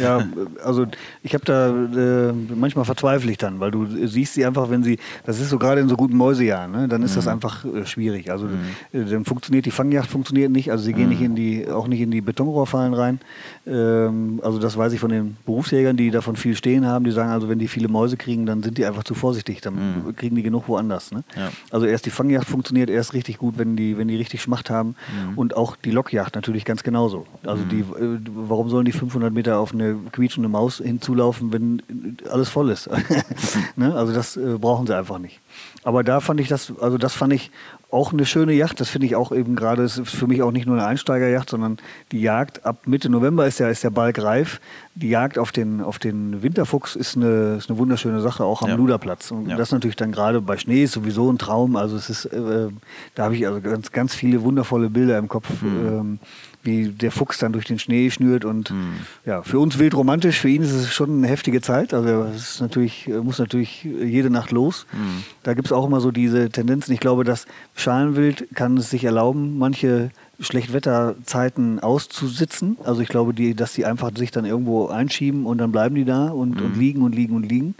[0.00, 0.26] Ja,
[0.64, 0.86] also
[1.22, 4.98] ich habe da äh, manchmal verzweifle ich dann, weil du siehst sie einfach, wenn sie,
[5.24, 7.16] das ist so gerade in so guten Mäusejahren, ne, dann ist mhm.
[7.16, 8.30] das einfach äh, schwierig.
[8.30, 8.58] Also mhm.
[8.92, 11.26] äh, dann funktioniert die Fangjagd funktioniert nicht, also sie gehen nicht mhm.
[11.26, 13.20] in die, auch nicht in die Betonrohrfallen rein.
[13.66, 17.30] Ähm, also das weiß ich von den Berufsjägern, die davon viel stehen haben, die sagen
[17.30, 20.16] also, wenn die viele Mäuse kriegen, dann sind die einfach zu vorsichtig, dann mhm.
[20.16, 21.12] kriegen die genug woanders.
[21.12, 21.24] Ne?
[21.36, 21.50] Ja.
[21.70, 24.96] Also erst die Fangjagd funktioniert erst richtig gut, wenn die, wenn die richtig Schmacht haben.
[25.30, 25.38] Mhm.
[25.38, 27.26] Und auch die Lockjacht natürlich ganz genauso.
[27.44, 27.68] Also mhm.
[27.68, 31.82] die, äh, warum sollen die 500 Meter auf eine quietschende Maus hinzulaufen, wenn
[32.30, 32.90] alles voll ist?
[33.76, 33.94] ne?
[33.94, 35.40] Also das äh, brauchen sie einfach nicht.
[35.84, 37.50] Aber da fand ich das, also das fand ich
[37.90, 38.80] auch eine schöne Yacht.
[38.80, 41.78] Das finde ich auch eben gerade, ist für mich auch nicht nur eine Einsteigerjacht, sondern
[42.12, 44.60] die Jagd ab Mitte November ist ja, ist der Balk reif.
[44.94, 48.68] Die Jagd auf den, auf den Winterfuchs ist eine, ist eine wunderschöne Sache, auch am
[48.68, 48.74] ja.
[48.74, 49.30] Luderplatz.
[49.30, 49.56] Und ja.
[49.56, 51.76] das natürlich dann gerade bei Schnee ist sowieso ein Traum.
[51.76, 52.68] Also es ist, äh,
[53.14, 55.48] da habe ich also ganz, ganz viele wundervolle Bilder im Kopf.
[55.62, 55.86] Mhm.
[55.86, 56.18] Ähm,
[56.62, 58.94] wie der Fuchs dann durch den Schnee schnürt und mhm.
[59.24, 61.94] ja, für uns wild romantisch, für ihn ist es schon eine heftige Zeit.
[61.94, 64.86] Also es ist natürlich, muss natürlich jede Nacht los.
[64.92, 65.24] Mhm.
[65.42, 66.92] Da gibt es auch immer so diese Tendenzen.
[66.92, 72.76] Ich glaube, dass Schalenwild kann es sich erlauben, manche Schlechtwetterzeiten auszusitzen.
[72.84, 76.04] Also ich glaube, die, dass die einfach sich dann irgendwo einschieben und dann bleiben die
[76.04, 76.66] da und, mhm.
[76.66, 77.74] und liegen und liegen und liegen.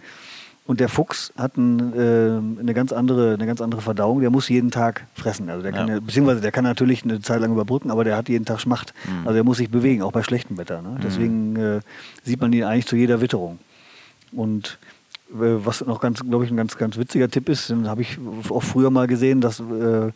[0.69, 4.21] Und der Fuchs hat ein, äh, eine, ganz andere, eine ganz andere Verdauung.
[4.21, 5.49] Der muss jeden Tag fressen.
[5.49, 5.99] Also der kann, ja.
[5.99, 8.93] beziehungsweise der kann natürlich eine Zeit lang überbrücken, aber der hat jeden Tag Schmacht.
[9.07, 9.27] Mhm.
[9.27, 10.83] Also er muss sich bewegen, auch bei schlechtem Wetter.
[10.83, 10.99] Ne?
[11.03, 11.81] Deswegen äh,
[12.23, 13.59] sieht man ihn eigentlich zu jeder Witterung.
[14.31, 14.79] Und
[15.31, 18.19] was noch ganz, glaube ich, ein ganz, ganz witziger Tipp ist, den habe ich
[18.49, 20.11] auch früher mal gesehen, das äh,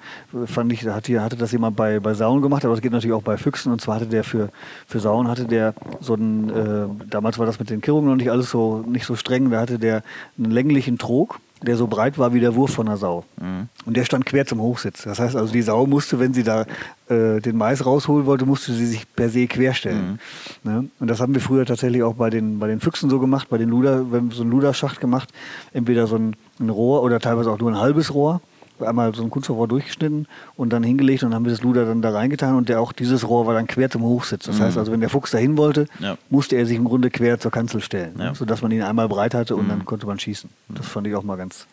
[0.46, 3.22] fand ich, hat, hatte das jemand bei, bei Sauen gemacht, aber das geht natürlich auch
[3.22, 3.72] bei Füchsen.
[3.72, 4.48] Und zwar hatte der für,
[4.86, 8.30] für Sauen hatte der so einen, äh, damals war das mit den Kirrungen noch nicht
[8.30, 10.02] alles so, nicht so streng, da hatte der
[10.38, 13.24] einen länglichen Trog der so breit war wie der Wurf von einer Sau.
[13.40, 13.68] Mhm.
[13.86, 15.02] Und der stand quer zum Hochsitz.
[15.02, 16.66] Das heißt also, die Sau musste, wenn sie da
[17.08, 20.18] äh, den Mais rausholen wollte, musste sie sich per se querstellen.
[20.64, 20.70] Mhm.
[20.70, 20.88] Ne?
[21.00, 23.58] Und das haben wir früher tatsächlich auch bei den, bei den Füchsen so gemacht, bei
[23.58, 25.30] den Luder, wir haben so einen Luderschacht gemacht,
[25.72, 28.40] entweder so ein, ein Rohr oder teilweise auch nur ein halbes Rohr
[28.82, 30.26] einmal so ein Kunststoffrohr durchgeschnitten
[30.56, 32.92] und dann hingelegt und dann haben wir das Luder dann da reingetan und der auch
[32.92, 34.46] dieses Rohr war dann quer zum Hochsitz.
[34.46, 34.64] Das mhm.
[34.64, 36.16] heißt also, wenn der Fuchs dahin wollte, ja.
[36.30, 38.34] musste er sich im Grunde quer zur Kanzel stellen, ja.
[38.34, 39.70] sodass man ihn einmal breit hatte und mhm.
[39.70, 40.50] dann konnte man schießen.
[40.68, 41.66] Das fand ich auch mal ganz,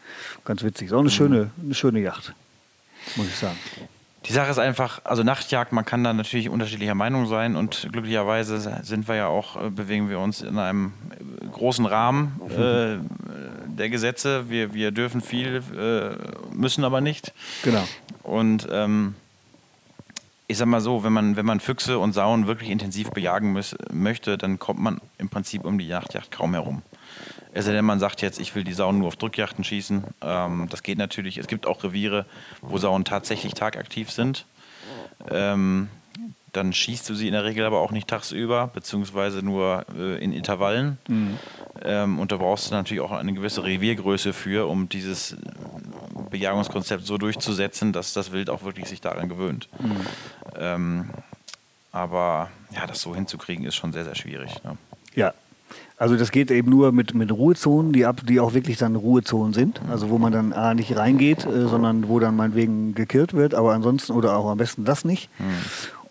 [0.45, 0.87] ganz witzig.
[0.87, 1.13] Ist auch eine, mhm.
[1.13, 2.33] schöne, eine schöne Yacht,
[3.15, 3.57] muss ich sagen.
[4.25, 8.59] Die Sache ist einfach, also Nachtjagd, man kann da natürlich unterschiedlicher Meinung sein und glücklicherweise
[8.83, 10.93] sind wir ja auch, äh, bewegen wir uns in einem
[11.51, 12.97] großen Rahmen äh,
[13.79, 14.49] der Gesetze.
[14.49, 17.33] Wir, wir dürfen viel, äh, müssen aber nicht.
[17.63, 17.87] Genau.
[18.23, 19.15] Und ähm,
[20.47, 23.75] ich sag mal so, wenn man, wenn man Füchse und Sauen wirklich intensiv bejagen muss,
[23.91, 26.81] möchte, dann kommt man im Prinzip um die Nachtjagd kaum herum.
[27.53, 30.03] Es sei denn, man sagt jetzt, ich will die Sauen nur auf Drückjachten schießen.
[30.21, 31.37] Ähm, das geht natürlich.
[31.37, 32.25] Es gibt auch Reviere,
[32.61, 34.45] wo Sauen tatsächlich tagaktiv sind.
[35.29, 35.89] Ähm,
[36.53, 40.33] dann schießt du sie in der Regel aber auch nicht tagsüber, beziehungsweise nur äh, in
[40.33, 40.97] Intervallen.
[41.07, 41.37] Mhm.
[41.81, 45.35] Ähm, und da brauchst du natürlich auch eine gewisse Reviergröße für, um dieses
[46.29, 49.69] Bejagungskonzept so durchzusetzen, dass das Wild auch wirklich sich daran gewöhnt.
[49.79, 49.95] Mhm.
[50.57, 51.09] Ähm,
[51.91, 54.63] Aber ja, das so hinzukriegen ist schon sehr, sehr schwierig.
[54.63, 54.77] Ne?
[55.15, 55.33] Ja.
[55.97, 59.53] Also das geht eben nur mit, mit Ruhezonen, die, ab, die auch wirklich dann Ruhezonen
[59.53, 59.81] sind.
[59.89, 63.73] Also wo man dann A nicht reingeht, äh, sondern wo dann meinetwegen gekillt wird, aber
[63.73, 65.29] ansonsten oder auch am besten das nicht.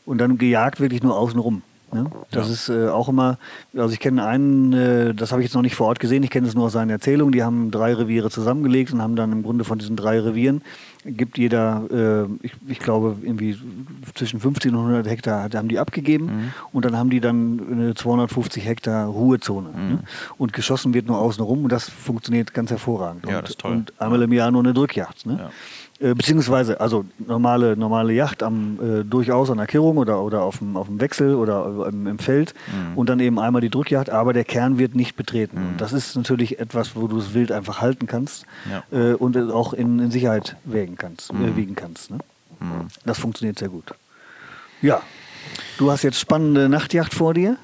[0.05, 1.63] Und dann gejagt wirklich nur außenrum.
[1.93, 2.07] Ne?
[2.31, 2.53] Das Ja.
[2.53, 3.39] ist äh, auch immer,
[3.77, 6.31] also ich kenne einen, äh, das habe ich jetzt noch nicht vor Ort gesehen, ich
[6.31, 9.43] kenne es nur aus seinen Erzählungen, die haben drei Reviere zusammengelegt und haben dann im
[9.43, 10.63] Grunde von diesen drei Revieren,
[11.05, 13.57] gibt jeder, äh, ich, ich glaube, irgendwie
[14.15, 16.53] zwischen 50 und 100 Hektar haben die abgegeben Mhm.
[16.73, 19.69] und dann haben die dann eine 250 Hektar Ruhezone.
[19.71, 19.89] Mhm.
[19.89, 19.99] Ne?
[20.37, 23.25] Und geschossen wird nur außen rum und das funktioniert ganz hervorragend.
[23.27, 23.73] Ja, und, das ist toll.
[23.73, 25.25] Und einmal im Jahr nur eine Drückjagd.
[25.27, 25.37] Ne?
[25.41, 25.51] Ja.
[26.01, 30.59] Äh, beziehungsweise, also normale, normale Yacht am, äh, durchaus an der Kirrung oder, oder auf,
[30.59, 32.97] dem, auf dem Wechsel oder im, im Feld Mhm.
[32.97, 35.57] und dann eben einmal die Drückjagd, aber der Kern wird nicht betreten.
[35.57, 38.85] Und das ist natürlich etwas, wo du das Wild einfach halten kannst Ja.
[38.97, 41.45] äh, und es auch in, in Sicherheit wägen kannst, Mhm.
[41.45, 42.13] äh, wiegen kannst.
[42.13, 42.19] Ne?
[43.05, 43.85] Das funktioniert sehr gut.
[44.83, 45.01] Ja,
[45.79, 47.57] du hast jetzt spannende Nachtjacht vor dir.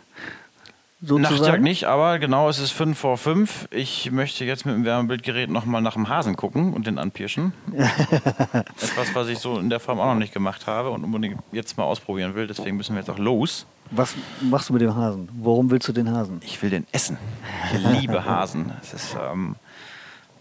[1.07, 1.35] Sozusagen.
[1.35, 3.69] Nachtjagd nicht, aber genau, es ist 5 vor 5.
[3.71, 7.53] Ich möchte jetzt mit dem Wärmebildgerät nochmal nach dem Hasen gucken und den anpirschen.
[7.73, 11.77] Etwas, was ich so in der Form auch noch nicht gemacht habe und unbedingt jetzt
[11.77, 12.47] mal ausprobieren will.
[12.47, 13.67] Deswegen müssen wir jetzt auch los.
[13.91, 15.29] Was machst du mit dem Hasen?
[15.35, 16.41] Warum willst du den Hasen?
[16.43, 17.19] Ich will den essen.
[17.73, 18.73] Ich liebe Hasen.
[18.81, 19.57] Es ist ähm,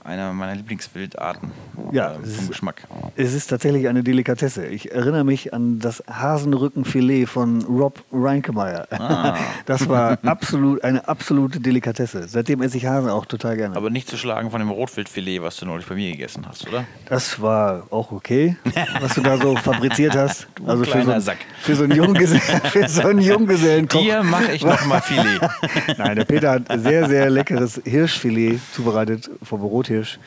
[0.04, 1.52] einer meiner Lieblingswildarten
[1.92, 2.84] Ja, äh, vom Geschmack.
[3.16, 4.66] Es ist tatsächlich eine Delikatesse.
[4.68, 8.88] Ich erinnere mich an das Hasenrückenfilet von Rob Reinkemeyer.
[8.92, 9.38] Ah.
[9.66, 12.28] Das war absolut eine absolute Delikatesse.
[12.28, 13.76] Seitdem esse ich Hasen auch total gerne.
[13.78, 16.84] Aber nicht zu schlagen von dem Rotwildfilet, was du neulich bei mir gegessen hast, oder?
[17.06, 18.58] das war auch okay,
[19.00, 20.48] was du da so fabriziert hast.
[20.68, 21.38] Also für so, kleiner einen- Sack.
[21.62, 24.02] für so einen Junggesellen, für so einen Junggesellenkoch.
[24.02, 25.40] Dir mache ich nochmal Filet.
[25.98, 29.62] Nein, der Peter hat sehr, sehr leckeres Hirschfilet zubereitet vom
[29.94, 30.20] Rothirsch.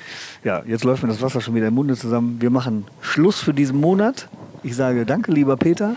[0.45, 2.41] Ja, jetzt läuft mir das Wasser schon wieder im Munde zusammen.
[2.41, 4.29] Wir machen Schluss für diesen Monat.
[4.63, 5.97] Ich sage danke, lieber Peter.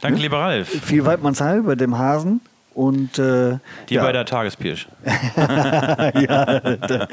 [0.00, 0.68] Danke, lieber Ralf.
[0.68, 2.40] Viel Weidmannsheil bei dem Hasen.
[2.74, 4.86] Und äh, Dir ja, bei der Tagespirsch.
[5.04, 7.08] ja, da,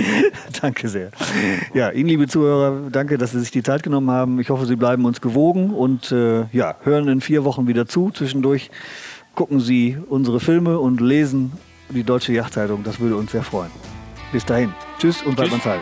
[0.61, 1.09] danke sehr.
[1.73, 4.39] Ja, Ihnen, liebe Zuhörer, danke, dass Sie sich die Zeit genommen haben.
[4.39, 8.11] Ich hoffe, Sie bleiben uns gewogen und äh, ja, hören in vier Wochen wieder zu.
[8.11, 8.69] Zwischendurch
[9.33, 11.53] gucken Sie unsere Filme und lesen
[11.89, 12.83] die Deutsche Yachtzeitung.
[12.83, 13.71] Das würde uns sehr freuen.
[14.31, 14.71] Bis dahin.
[14.99, 15.37] Tschüss und Tschüss.
[15.37, 15.81] Weidmannsheil.